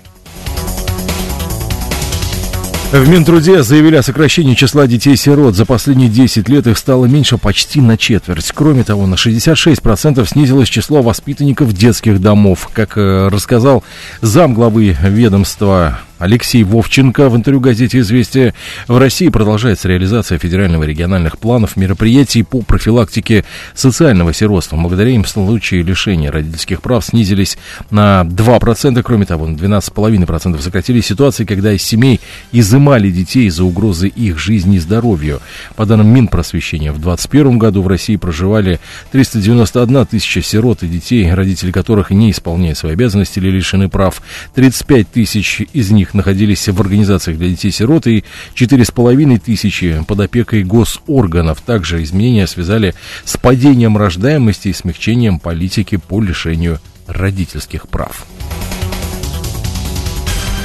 В 2.92 3.08
Минтруде 3.08 3.64
заявили 3.64 3.96
о 3.96 4.04
сокращении 4.04 4.54
числа 4.54 4.86
детей-сирот. 4.86 5.56
За 5.56 5.66
последние 5.66 6.10
10 6.10 6.48
лет 6.50 6.68
их 6.68 6.78
стало 6.78 7.06
меньше 7.06 7.38
почти 7.38 7.82
на 7.82 7.98
четверть. 7.98 8.52
Кроме 8.54 8.84
того, 8.84 9.08
на 9.08 9.16
66% 9.16 10.26
снизилось 10.28 10.70
число 10.70 11.02
воспитанников 11.02 11.74
детских 11.74 12.20
домов. 12.20 12.70
Как 12.74 12.98
э, 12.98 13.28
рассказал 13.28 13.84
зам 14.22 14.56
главы 14.56 14.96
ведомства 15.02 16.00
Алексей 16.20 16.64
Вовченко 16.64 17.30
в 17.30 17.36
интервью 17.36 17.62
газете 17.62 18.00
«Известия». 18.00 18.54
В 18.88 18.98
России 18.98 19.30
продолжается 19.30 19.88
реализация 19.88 20.38
федерального 20.38 20.84
и 20.84 20.88
региональных 20.88 21.40
планов 21.40 21.78
мероприятий 21.78 22.44
по 22.44 22.62
профилактике 22.62 23.46
социального 23.74 24.34
сиротства. 24.34 24.76
Благодаря 24.76 25.12
им 25.12 25.24
случаи 25.24 25.78
лишения 25.78 26.30
родительских 26.30 26.82
прав 26.82 27.06
снизились 27.06 27.58
на 27.90 28.28
2%. 28.30 29.02
Кроме 29.02 29.26
того, 29.26 29.48
на 29.48 29.56
12,5% 29.56 30.62
сократились 30.62 31.06
ситуации, 31.06 31.46
когда 31.46 31.72
из 31.72 31.84
семей 31.84 32.20
изымали 32.52 33.10
детей 33.10 33.48
из-за 33.48 33.64
угрозы 33.64 34.10
их 34.10 34.38
жизни 34.38 34.76
и 34.76 34.80
здоровью. 34.80 35.40
По 35.78 35.86
данным 35.86 36.08
Минпросвещения, 36.14 36.92
в 36.92 37.00
2021 37.00 37.58
году 37.58 37.82
в 37.82 37.88
России 37.88 38.18
проживали 38.18 38.82
391 39.14 40.06
тысяча 40.06 40.42
сирот 40.42 40.84
и 40.84 40.88
детей, 40.88 41.34
родители 41.34 41.72
которых 41.72 42.12
не 42.12 42.32
исполняют 42.32 42.78
свои 42.78 42.94
обязанности 42.94 43.40
или 43.40 43.50
лишены 43.50 43.88
прав. 43.88 44.22
35 44.56 45.10
тысяч 45.10 45.62
из 45.72 45.92
них 45.92 46.09
них 46.10 46.14
находились 46.14 46.68
в 46.68 46.82
организациях 46.82 47.38
для 47.38 47.50
детей-сирот 47.50 48.08
и 48.08 48.24
4,5 48.56 49.40
тысячи 49.40 50.04
под 50.08 50.20
опекой 50.20 50.64
госорганов. 50.64 51.62
Также 51.62 52.04
изменения 52.04 52.48
связали 52.48 52.94
с 53.24 53.38
падением 53.38 53.98
рождаемости 53.98 54.70
и 54.70 54.74
смягчением 54.74 55.40
политики 55.40 55.98
по 55.98 56.22
лишению 56.22 56.80
родительских 57.08 57.88
прав. 57.88 58.26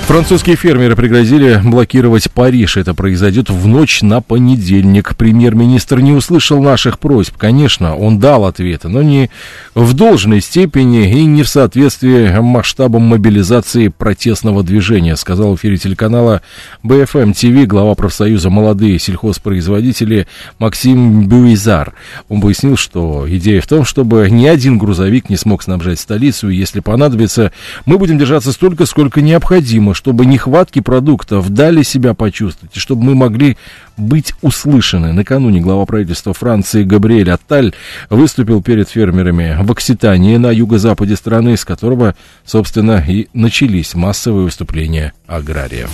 Французские 0.07 0.57
фермеры 0.57 0.95
пригрозили 0.97 1.61
блокировать 1.65 2.31
Париж. 2.31 2.77
Это 2.77 2.93
произойдет 2.93 3.49
в 3.49 3.67
ночь 3.67 4.03
на 4.03 4.21
понедельник. 4.21 5.17
Премьер-министр 5.17 6.01
не 6.01 6.13
услышал 6.13 6.63
наших 6.63 6.99
просьб. 6.99 7.37
Конечно, 7.39 7.97
он 7.97 8.19
дал 8.19 8.45
ответы, 8.45 8.89
но 8.89 9.03
не 9.03 9.31
в 9.75 9.95
должной 9.95 10.43
степени 10.43 11.11
и 11.11 11.25
не 11.25 11.43
в 11.43 11.49
соответствии 11.49 12.39
масштабам 12.39 13.03
мобилизации 13.03 13.89
протестного 13.89 14.63
движения, 14.63 15.17
сказал 15.17 15.53
в 15.53 15.59
эфире 15.59 15.79
телеканала 15.79 16.43
БФМ 16.83 17.33
ТВ 17.33 17.67
глава 17.67 17.95
профсоюза 17.95 18.51
«Молодые 18.51 18.99
сельхозпроизводители» 18.99 20.29
Максим 20.59 21.27
Бюизар. 21.27 21.95
Он 22.29 22.43
пояснил, 22.43 22.77
что 22.77 23.25
идея 23.27 23.63
в 23.63 23.67
том, 23.67 23.87
чтобы 23.87 24.29
ни 24.31 24.47
один 24.47 24.77
грузовик 24.77 25.31
не 25.31 25.39
смог 25.39 25.63
снабжать 25.63 25.99
столицу, 25.99 26.51
и 26.51 26.57
если 26.57 26.81
понадобится, 26.81 27.53
мы 27.87 27.97
будем 27.97 28.19
держаться 28.19 28.53
столько, 28.53 28.85
сколько 28.85 29.23
необходимо, 29.23 29.94
чтобы 29.95 30.27
нехватки 30.27 30.81
продуктов 30.81 31.49
дали 31.51 31.83
себя 31.83 32.15
почувствовать, 32.15 32.77
и 32.77 32.81
чтобы 32.81 33.05
мы 33.05 33.15
могли 33.15 33.57
быть 33.97 34.35
услышаны. 34.43 35.13
Накануне 35.13 35.61
глава 35.61 35.87
правительства 35.87 36.35
Франции 36.35 36.85
Габриэль 36.85 37.31
Атталь 37.31 37.73
выступил 38.11 38.63
перед 38.63 38.89
фермерами 38.89 39.57
в 39.63 39.71
Окситании 39.71 40.37
на 40.37 40.51
юго-западе 40.51 41.17
страны, 41.17 41.57
с 41.57 41.65
которого, 41.65 42.15
собственно, 42.45 43.03
и 43.07 43.29
начались 43.33 43.95
массовые 43.95 44.45
выступления 44.45 45.13
аграриев. 45.27 45.91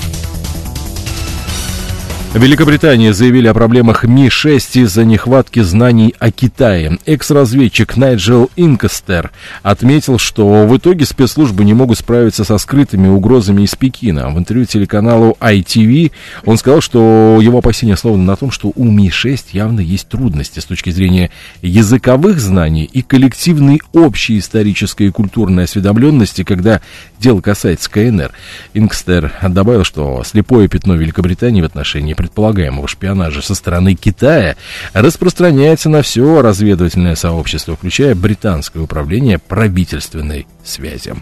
В 2.33 2.41
Великобритании 2.41 3.11
заявили 3.11 3.49
о 3.49 3.55
проблемах 3.55 4.05
Ми-6 4.05 4.85
из-за 4.85 5.05
нехватки 5.05 5.63
знаний 5.63 6.15
о 6.21 6.31
Китае. 6.31 6.97
Экс-разведчик 7.05 7.97
Найджел 7.97 8.51
Инкастер 8.55 9.33
отметил, 9.65 10.17
что 10.19 10.65
в 10.65 10.77
итоге 10.77 11.07
спецслужбы 11.07 11.65
не 11.65 11.75
могут 11.75 11.99
справиться 11.99 12.45
со 12.45 12.59
скрытыми 12.59 13.09
угрозами 13.09 13.63
из 13.63 13.75
Пекина. 13.75 14.31
В 14.31 14.39
интервью 14.39 14.65
телеканалу 14.65 15.37
ITV 15.41 16.13
он 16.45 16.57
сказал, 16.57 16.81
что 16.81 17.41
его 17.43 17.59
опасения 17.59 17.97
словно 17.97 18.23
на 18.23 18.37
том, 18.37 18.53
что 18.53 18.71
у 18.77 18.85
Ми-6 18.85 19.47
явно 19.51 19.81
есть 19.81 20.07
трудности 20.07 20.61
с 20.61 20.67
точки 20.67 20.91
зрения 20.91 21.33
языковых 21.63 22.39
знаний 22.39 22.85
и 22.85 23.03
коллективной 23.03 23.81
общей 23.93 24.39
исторической 24.39 25.09
и 25.09 25.11
культурной 25.11 25.65
осведомленности, 25.65 26.45
когда 26.45 26.81
дело 27.19 27.41
касается 27.41 27.91
КНР. 27.91 28.31
Инкстер 28.73 29.33
добавил, 29.43 29.83
что 29.83 30.23
слепое 30.25 30.69
пятно 30.69 30.95
Великобритании 30.95 31.61
в 31.61 31.65
отношении 31.65 32.15
предполагаемого 32.21 32.87
шпионажа 32.87 33.41
со 33.41 33.55
стороны 33.55 33.95
Китая 33.95 34.57
распространяется 34.93 35.89
на 35.89 36.03
все 36.03 36.43
разведывательное 36.43 37.15
сообщество, 37.15 37.77
включая 37.77 38.15
британское 38.15 38.83
управление 38.83 39.39
правительственной 39.39 40.47
связи. 40.63 41.15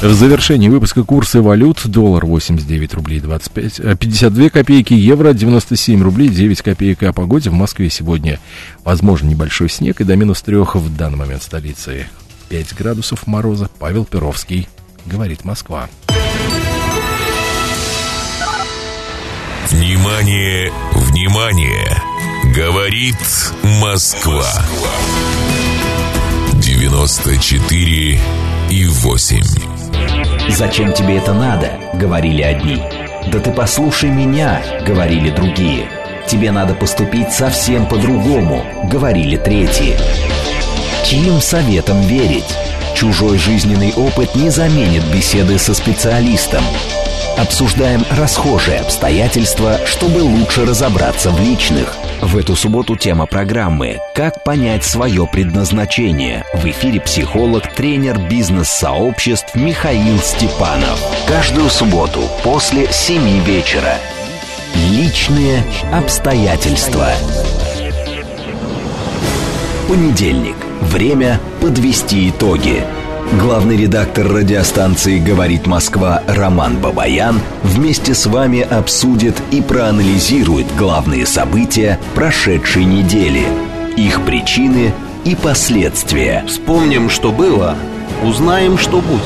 В 0.00 0.14
завершении 0.14 0.70
выпуска 0.70 1.04
курсы 1.04 1.42
валют. 1.42 1.82
Доллар 1.84 2.24
89 2.24 2.94
рублей 2.94 3.20
25, 3.20 3.98
52 3.98 4.44
э, 4.46 4.48
копейки, 4.48 4.94
евро 4.94 5.34
97 5.34 6.02
рублей 6.02 6.30
9 6.30 6.62
копеек. 6.62 7.02
О 7.02 7.12
погоде 7.12 7.50
в 7.50 7.52
Москве 7.52 7.90
сегодня 7.90 8.40
возможен 8.82 9.28
небольшой 9.28 9.68
снег 9.68 10.00
и 10.00 10.04
до 10.04 10.16
минус 10.16 10.40
3 10.40 10.56
в 10.56 10.96
данный 10.96 11.18
момент 11.18 11.42
столицы 11.42 12.06
5 12.48 12.76
градусов 12.76 13.26
мороза. 13.26 13.68
Павел 13.78 14.06
Перовский, 14.06 14.68
говорит 15.04 15.44
Москва. 15.44 15.90
Внимание, 19.70 20.72
внимание! 20.94 22.02
Говорит 22.52 23.14
Москва. 23.80 24.44
94 26.54 28.20
и 28.68 28.86
8. 28.86 29.42
Зачем 30.48 30.92
тебе 30.92 31.18
это 31.18 31.32
надо? 31.32 31.70
Говорили 31.94 32.42
одни. 32.42 32.82
Да 33.28 33.38
ты 33.38 33.52
послушай 33.52 34.10
меня, 34.10 34.60
говорили 34.84 35.30
другие. 35.30 35.88
Тебе 36.26 36.50
надо 36.50 36.74
поступить 36.74 37.30
совсем 37.30 37.86
по-другому, 37.86 38.64
говорили 38.90 39.36
третьи. 39.36 39.96
Чьим 41.04 41.40
советом 41.40 42.00
верить? 42.02 42.56
Чужой 42.96 43.38
жизненный 43.38 43.92
опыт 43.92 44.34
не 44.34 44.50
заменит 44.50 45.04
беседы 45.14 45.60
со 45.60 45.74
специалистом. 45.74 46.64
Обсуждаем 47.40 48.04
расхожие 48.10 48.80
обстоятельства, 48.80 49.78
чтобы 49.86 50.18
лучше 50.18 50.66
разобраться 50.66 51.30
в 51.30 51.40
личных. 51.40 51.96
В 52.20 52.36
эту 52.36 52.54
субботу 52.54 52.96
тема 52.96 53.24
программы 53.24 53.98
«Как 54.14 54.44
понять 54.44 54.84
свое 54.84 55.26
предназначение». 55.26 56.44
В 56.52 56.66
эфире 56.66 57.00
психолог, 57.00 57.72
тренер 57.72 58.18
бизнес-сообществ 58.28 59.54
Михаил 59.54 60.18
Степанов. 60.18 61.00
Каждую 61.26 61.70
субботу 61.70 62.20
после 62.44 62.92
7 62.92 63.42
вечера. 63.44 63.94
Личные 64.90 65.62
обстоятельства. 65.94 67.08
Понедельник. 69.88 70.56
Время 70.82 71.40
подвести 71.62 72.28
итоги. 72.28 72.84
Главный 73.38 73.76
редактор 73.76 74.26
радиостанции 74.26 75.20
«Говорит 75.20 75.68
Москва» 75.68 76.20
Роман 76.26 76.78
Бабаян 76.78 77.40
вместе 77.62 78.12
с 78.12 78.26
вами 78.26 78.60
обсудит 78.60 79.40
и 79.52 79.62
проанализирует 79.62 80.66
главные 80.76 81.26
события 81.26 82.00
прошедшей 82.16 82.84
недели, 82.84 83.46
их 83.96 84.24
причины 84.24 84.92
и 85.24 85.36
последствия. 85.36 86.42
Вспомним, 86.48 87.08
что 87.08 87.30
было, 87.30 87.76
узнаем, 88.24 88.76
что 88.78 89.00
будет. 89.00 89.22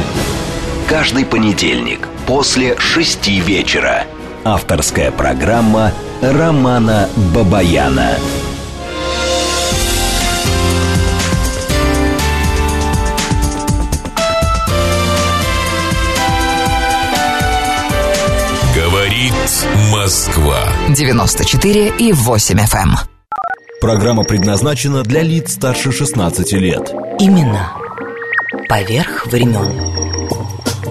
Каждый 0.86 1.24
понедельник 1.24 2.06
после 2.26 2.78
шести 2.78 3.40
вечера. 3.40 4.04
Авторская 4.44 5.12
программа 5.12 5.92
Романа 6.20 7.08
Бабаяна. 7.34 8.18
Москва. 19.92 20.58
94 20.88 21.92
и 21.98 22.12
8 22.14 22.58
FM. 22.60 22.76
Эм. 22.76 22.94
Программа 23.78 24.24
предназначена 24.24 25.02
для 25.02 25.20
лиц 25.20 25.52
старше 25.52 25.92
16 25.92 26.52
лет. 26.52 26.94
Именно. 27.18 27.74
Поверх 28.70 29.26
времен. 29.26 29.68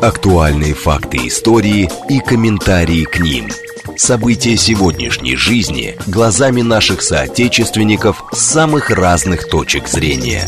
Актуальные 0.03 0.75
факты 0.75 1.27
истории 1.27 1.89
и 2.09 2.19
комментарии 2.19 3.05
к 3.05 3.19
ним. 3.19 3.49
События 3.97 4.55
сегодняшней 4.55 5.35
жизни 5.35 5.97
глазами 6.05 6.61
наших 6.61 7.01
соотечественников 7.01 8.23
с 8.33 8.37
самых 8.37 8.91
разных 8.91 9.49
точек 9.49 9.87
зрения. 9.87 10.47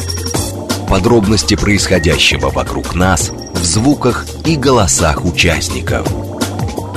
Подробности 0.87 1.55
происходящего 1.55 2.51
вокруг 2.51 2.93
нас 2.93 3.31
в 3.31 3.63
звуках 3.65 4.27
и 4.45 4.57
голосах 4.57 5.25
участников. 5.25 6.34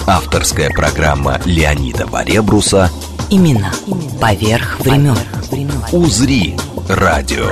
Авторская 0.08 0.70
программа 0.70 1.38
Леонида 1.44 2.06
Баребруса 2.06 2.88
Именно. 3.28 3.70
Поверх 4.18 4.80
времен. 4.80 5.18
«Узри» 5.92 6.56
радио. 6.88 7.44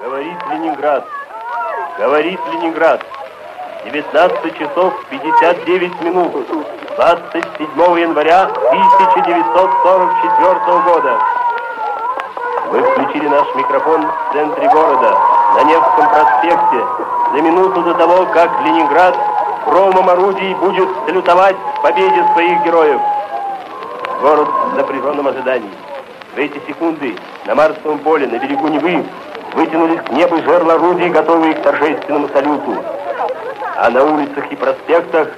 Говорит 0.00 0.38
Ленинград. 0.48 1.04
Говорит 1.98 2.38
Ленинград. 2.52 3.04
19 3.84 4.58
часов 4.60 4.94
59 5.10 6.00
минут. 6.02 6.32
27 6.94 7.68
января 8.00 8.44
1944 8.44 10.82
года. 10.84 11.18
Мы 12.70 12.80
включили 12.80 13.26
наш 13.26 13.52
микрофон 13.56 14.06
в 14.06 14.32
центре 14.32 14.68
города, 14.68 15.18
на 15.56 15.64
Невском 15.64 16.08
проспекте, 16.08 16.84
за 17.32 17.42
минуту 17.42 17.82
до 17.82 17.94
того, 17.94 18.24
как 18.32 18.60
Ленинград 18.64 19.16
громом 19.66 20.08
орудий 20.08 20.54
будет 20.54 20.88
салютовать 21.04 21.56
победе 21.82 22.24
своих 22.32 22.62
героев. 22.62 23.00
Город 24.22 24.48
в 24.72 24.76
напряженном 24.76 25.26
ожидании. 25.26 25.70
В 26.34 26.38
эти 26.38 26.60
секунды 26.66 27.16
на 27.46 27.54
Марсовом 27.54 27.98
поле, 27.98 28.26
на 28.26 28.38
берегу 28.38 28.68
Невы, 28.68 29.04
вытянулись 29.54 30.00
к 30.02 30.10
небу 30.10 30.40
жерла 30.42 30.74
орудий, 30.74 31.08
готовые 31.08 31.54
к 31.54 31.62
торжественному 31.62 32.28
салюту. 32.28 32.76
А 33.76 33.90
на 33.90 34.04
улицах 34.04 34.50
и 34.50 34.56
проспектах 34.56 35.28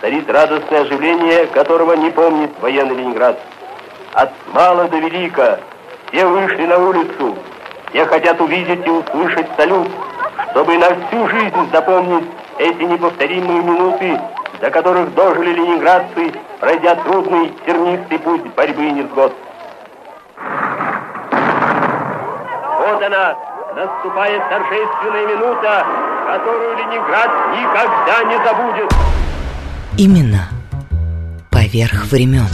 царит 0.00 0.30
радостное 0.30 0.82
оживление, 0.82 1.46
которого 1.46 1.94
не 1.94 2.10
помнит 2.10 2.50
военный 2.60 2.96
Ленинград. 2.96 3.38
От 4.12 4.32
мала 4.52 4.88
до 4.88 4.98
велика 4.98 5.60
все 6.08 6.26
вышли 6.26 6.66
на 6.66 6.78
улицу, 6.78 7.36
все 7.90 8.04
хотят 8.06 8.40
увидеть 8.40 8.86
и 8.86 8.90
услышать 8.90 9.46
салют, 9.56 9.88
чтобы 10.50 10.76
на 10.78 10.86
всю 10.86 11.28
жизнь 11.28 11.70
запомнить 11.72 12.24
эти 12.58 12.82
неповторимые 12.82 13.62
минуты, 13.62 14.20
до 14.60 14.70
которых 14.70 15.14
дожили 15.14 15.52
ленинградцы, 15.52 16.32
пройдя 16.60 16.94
трудный, 16.96 17.52
тернистый 17.66 18.18
путь 18.18 18.42
борьбы 18.54 18.86
и 18.86 18.92
невзгод. 18.92 19.32
Вот 22.78 23.02
она, 23.02 23.36
наступает 23.76 24.42
торжественная 24.48 25.26
минута, 25.26 25.86
которую 26.26 26.78
Ленинград 26.78 27.30
никогда 27.52 28.24
не 28.24 28.36
забудет. 28.42 28.90
Именно. 29.98 30.48
Поверх 31.50 32.06
времен. 32.06 32.46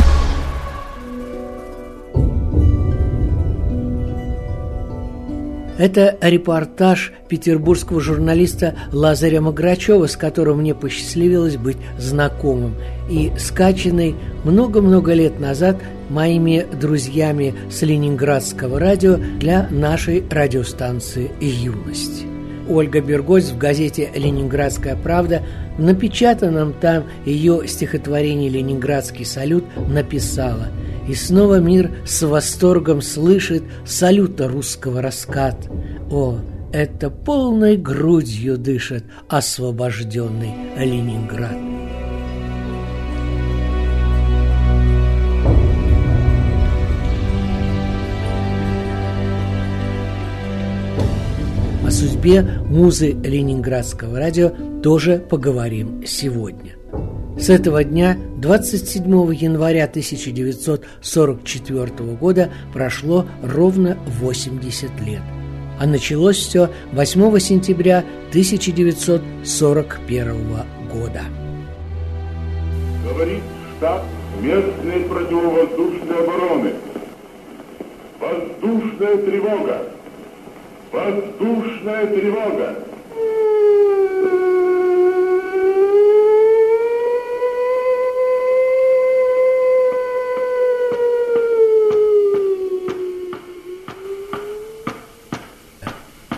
Это 5.83 6.17
репортаж 6.21 7.13
петербургского 7.29 8.01
журналиста 8.01 8.77
Лазаря 8.93 9.41
Маграчева, 9.41 10.07
с 10.07 10.17
которым 10.17 10.59
мне 10.59 10.77
посчастливилось 10.77 11.57
быть 11.57 11.77
знакомым, 11.99 12.77
и 13.11 13.33
скачанный 13.37 14.15
много-много 14.45 15.13
лет 15.13 15.41
назад 15.41 15.79
моими 16.09 16.65
друзьями 16.81 17.57
с 17.69 17.83
Ленинградского 17.83 18.79
радио 18.79 19.17
для 19.41 19.67
нашей 19.71 20.23
радиостанции 20.31 21.33
«Юность». 21.41 22.27
Ольга 22.69 23.01
Бергось 23.01 23.51
в 23.51 23.59
газете 23.59 24.09
«Ленинградская 24.15 24.95
правда» 24.95 25.43
напечатанном 25.79 26.75
там 26.75 27.07
ее 27.27 27.67
стихотворении 27.67 28.49
«Ленинградский 28.49 29.25
салют» 29.25 29.65
написала– 29.89 30.69
и 31.09 31.15
снова 31.15 31.59
мир 31.59 31.91
с 32.05 32.23
восторгом 32.23 33.03
слышит 33.03 33.65
салюта 33.85 34.49
русского 34.49 35.03
раскат. 35.03 35.69
О, 36.11 36.39
это 36.73 37.11
полной 37.11 37.77
грудью 37.77 38.57
дышит 38.57 39.05
освобожденный 39.29 40.55
Ленинград. 40.77 41.57
О 51.85 51.91
судьбе 51.91 52.43
музы 52.43 53.11
Ленинградского 53.13 54.19
радио 54.19 54.51
тоже 54.83 55.19
поговорим 55.19 56.07
сегодня. 56.07 56.82
С 57.37 57.51
этого 57.51 57.83
дня, 57.83 58.17
27 58.37 59.35
января 59.35 59.85
1944 59.85 62.15
года, 62.15 62.53
прошло 62.73 63.27
ровно 63.43 63.99
80 64.07 65.01
лет. 65.01 65.23
А 65.81 65.87
началось 65.87 66.37
все 66.37 66.71
8 66.93 67.39
сентября 67.39 68.05
1941 68.29 70.35
года. 70.93 71.23
Говорит 73.09 73.43
штаб 73.77 74.05
местной 74.41 75.01
противовоздушной 75.09 76.23
обороны. 76.23 76.73
Воздушная 78.21 79.17
тревога! 79.17 79.89
Воздушная 80.93 82.07
тревога! 82.07 82.77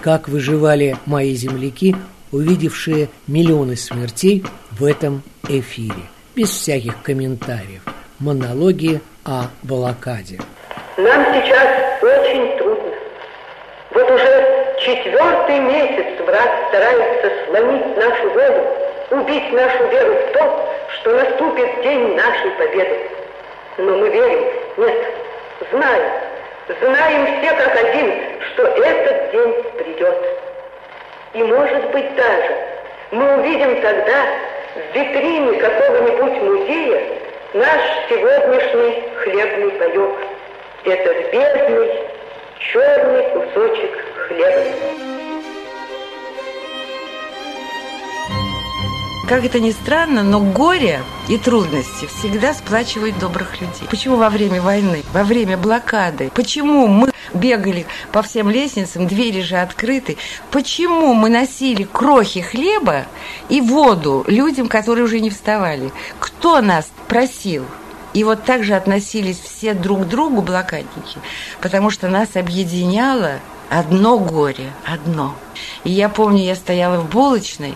Как 0.04 0.28
выживали 0.28 0.96
мои 1.06 1.32
земляки, 1.32 1.96
увидевшие 2.30 3.08
миллионы 3.26 3.74
смертей 3.74 4.44
в 4.70 4.84
этом 4.84 5.22
эфире. 5.48 6.02
Без 6.36 6.50
всяких 6.50 7.02
комментариев. 7.02 7.80
Монологи 8.20 9.00
о 9.24 9.44
блокаде. 9.62 10.40
Нам 10.98 11.24
сейчас 11.32 12.02
очень 12.02 12.58
трудно. 12.58 12.92
Вот 13.92 14.10
уже 14.10 14.76
четвертый 14.84 15.60
месяц 15.60 16.20
враг 16.20 16.50
старается 16.68 17.32
сломить 17.46 17.96
нашу 17.96 18.28
волю, 18.28 18.62
убить 19.10 19.52
нашу 19.54 19.88
веру 19.88 20.12
в 20.12 20.32
то, 20.34 20.68
что 20.98 21.14
наступит 21.14 21.82
день 21.82 22.14
нашей 22.14 22.50
победы. 22.58 23.10
Но 23.78 23.96
мы 23.96 24.10
верим, 24.10 24.52
Нет, 24.76 25.14
знаем, 25.72 26.12
знаем 26.82 27.40
все 27.40 27.54
как 27.54 27.84
один, 27.84 28.23
что 28.54 28.62
этот 28.62 29.32
день 29.32 29.62
придет. 29.76 30.16
И 31.34 31.42
может 31.42 31.90
быть 31.90 32.14
даже 32.14 32.54
мы 33.10 33.38
увидим 33.38 33.80
тогда 33.82 34.26
в 34.74 34.96
витрине 34.96 35.58
какого-нибудь 35.58 36.42
музея 36.42 37.02
наш 37.52 37.80
сегодняшний 38.08 39.02
хлебный 39.16 39.70
паек. 39.72 40.10
Этот 40.84 41.32
бедный 41.32 41.90
черный 42.58 43.22
кусочек 43.30 43.98
хлеба. 44.16 45.13
Как 49.26 49.42
это 49.42 49.58
ни 49.58 49.70
странно, 49.70 50.22
но 50.22 50.38
горе 50.38 51.02
и 51.28 51.38
трудности 51.38 52.06
всегда 52.06 52.52
сплачивают 52.52 53.18
добрых 53.18 53.58
людей. 53.58 53.88
Почему 53.88 54.16
во 54.16 54.28
время 54.28 54.60
войны, 54.60 55.02
во 55.14 55.24
время 55.24 55.56
блокады, 55.56 56.30
почему 56.34 56.86
мы 56.88 57.10
бегали 57.32 57.86
по 58.12 58.22
всем 58.22 58.50
лестницам, 58.50 59.06
двери 59.06 59.40
же 59.40 59.56
открыты, 59.56 60.18
почему 60.50 61.14
мы 61.14 61.30
носили 61.30 61.84
крохи 61.84 62.42
хлеба 62.42 63.06
и 63.48 63.62
воду 63.62 64.24
людям, 64.26 64.68
которые 64.68 65.06
уже 65.06 65.20
не 65.20 65.30
вставали? 65.30 65.90
Кто 66.20 66.60
нас 66.60 66.90
просил? 67.08 67.64
И 68.12 68.24
вот 68.24 68.44
так 68.44 68.62
же 68.62 68.74
относились 68.74 69.40
все 69.40 69.72
друг 69.72 70.02
к 70.02 70.04
другу 70.04 70.42
блокадники, 70.42 71.18
потому 71.62 71.88
что 71.88 72.08
нас 72.08 72.36
объединяло 72.36 73.40
одно 73.70 74.18
горе, 74.18 74.70
одно. 74.84 75.34
И 75.82 75.90
я 75.90 76.10
помню, 76.10 76.44
я 76.44 76.54
стояла 76.54 77.00
в 77.00 77.08
булочной, 77.08 77.74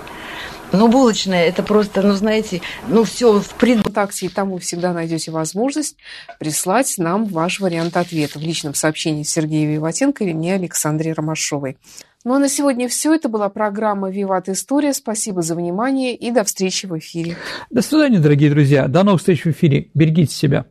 ну, 0.72 0.88
булочная, 0.88 1.46
это 1.46 1.62
просто, 1.62 2.02
ну, 2.02 2.12
знаете, 2.12 2.60
ну, 2.88 3.04
все 3.04 3.40
в 3.40 3.54
пред... 3.54 3.80
ВКонтакте, 3.80 4.28
там 4.28 4.50
вы 4.50 4.58
всегда 4.58 4.92
найдете 4.92 5.30
возможность 5.30 5.96
прислать 6.38 6.94
нам 6.98 7.24
ваш 7.26 7.60
вариант 7.60 7.96
ответа 7.96 8.38
в 8.38 8.42
личном 8.42 8.74
сообщении 8.74 9.22
Сергея 9.22 9.70
Виватенко 9.70 10.24
или 10.24 10.32
мне, 10.32 10.54
Александре 10.54 11.12
Ромашовой. 11.12 11.76
Ну, 12.24 12.34
а 12.34 12.38
на 12.38 12.48
сегодня 12.48 12.88
все. 12.88 13.14
Это 13.14 13.28
была 13.28 13.48
программа 13.48 14.10
«Виват 14.10 14.48
История». 14.48 14.92
Спасибо 14.92 15.40
за 15.40 15.54
внимание 15.54 16.14
и 16.14 16.30
до 16.30 16.44
встречи 16.44 16.86
в 16.86 16.98
эфире. 16.98 17.36
До 17.70 17.80
свидания, 17.80 18.18
дорогие 18.18 18.50
друзья. 18.50 18.88
До 18.88 19.04
новых 19.04 19.20
встреч 19.20 19.44
в 19.44 19.50
эфире. 19.50 19.88
Берегите 19.94 20.34
себя. 20.34 20.66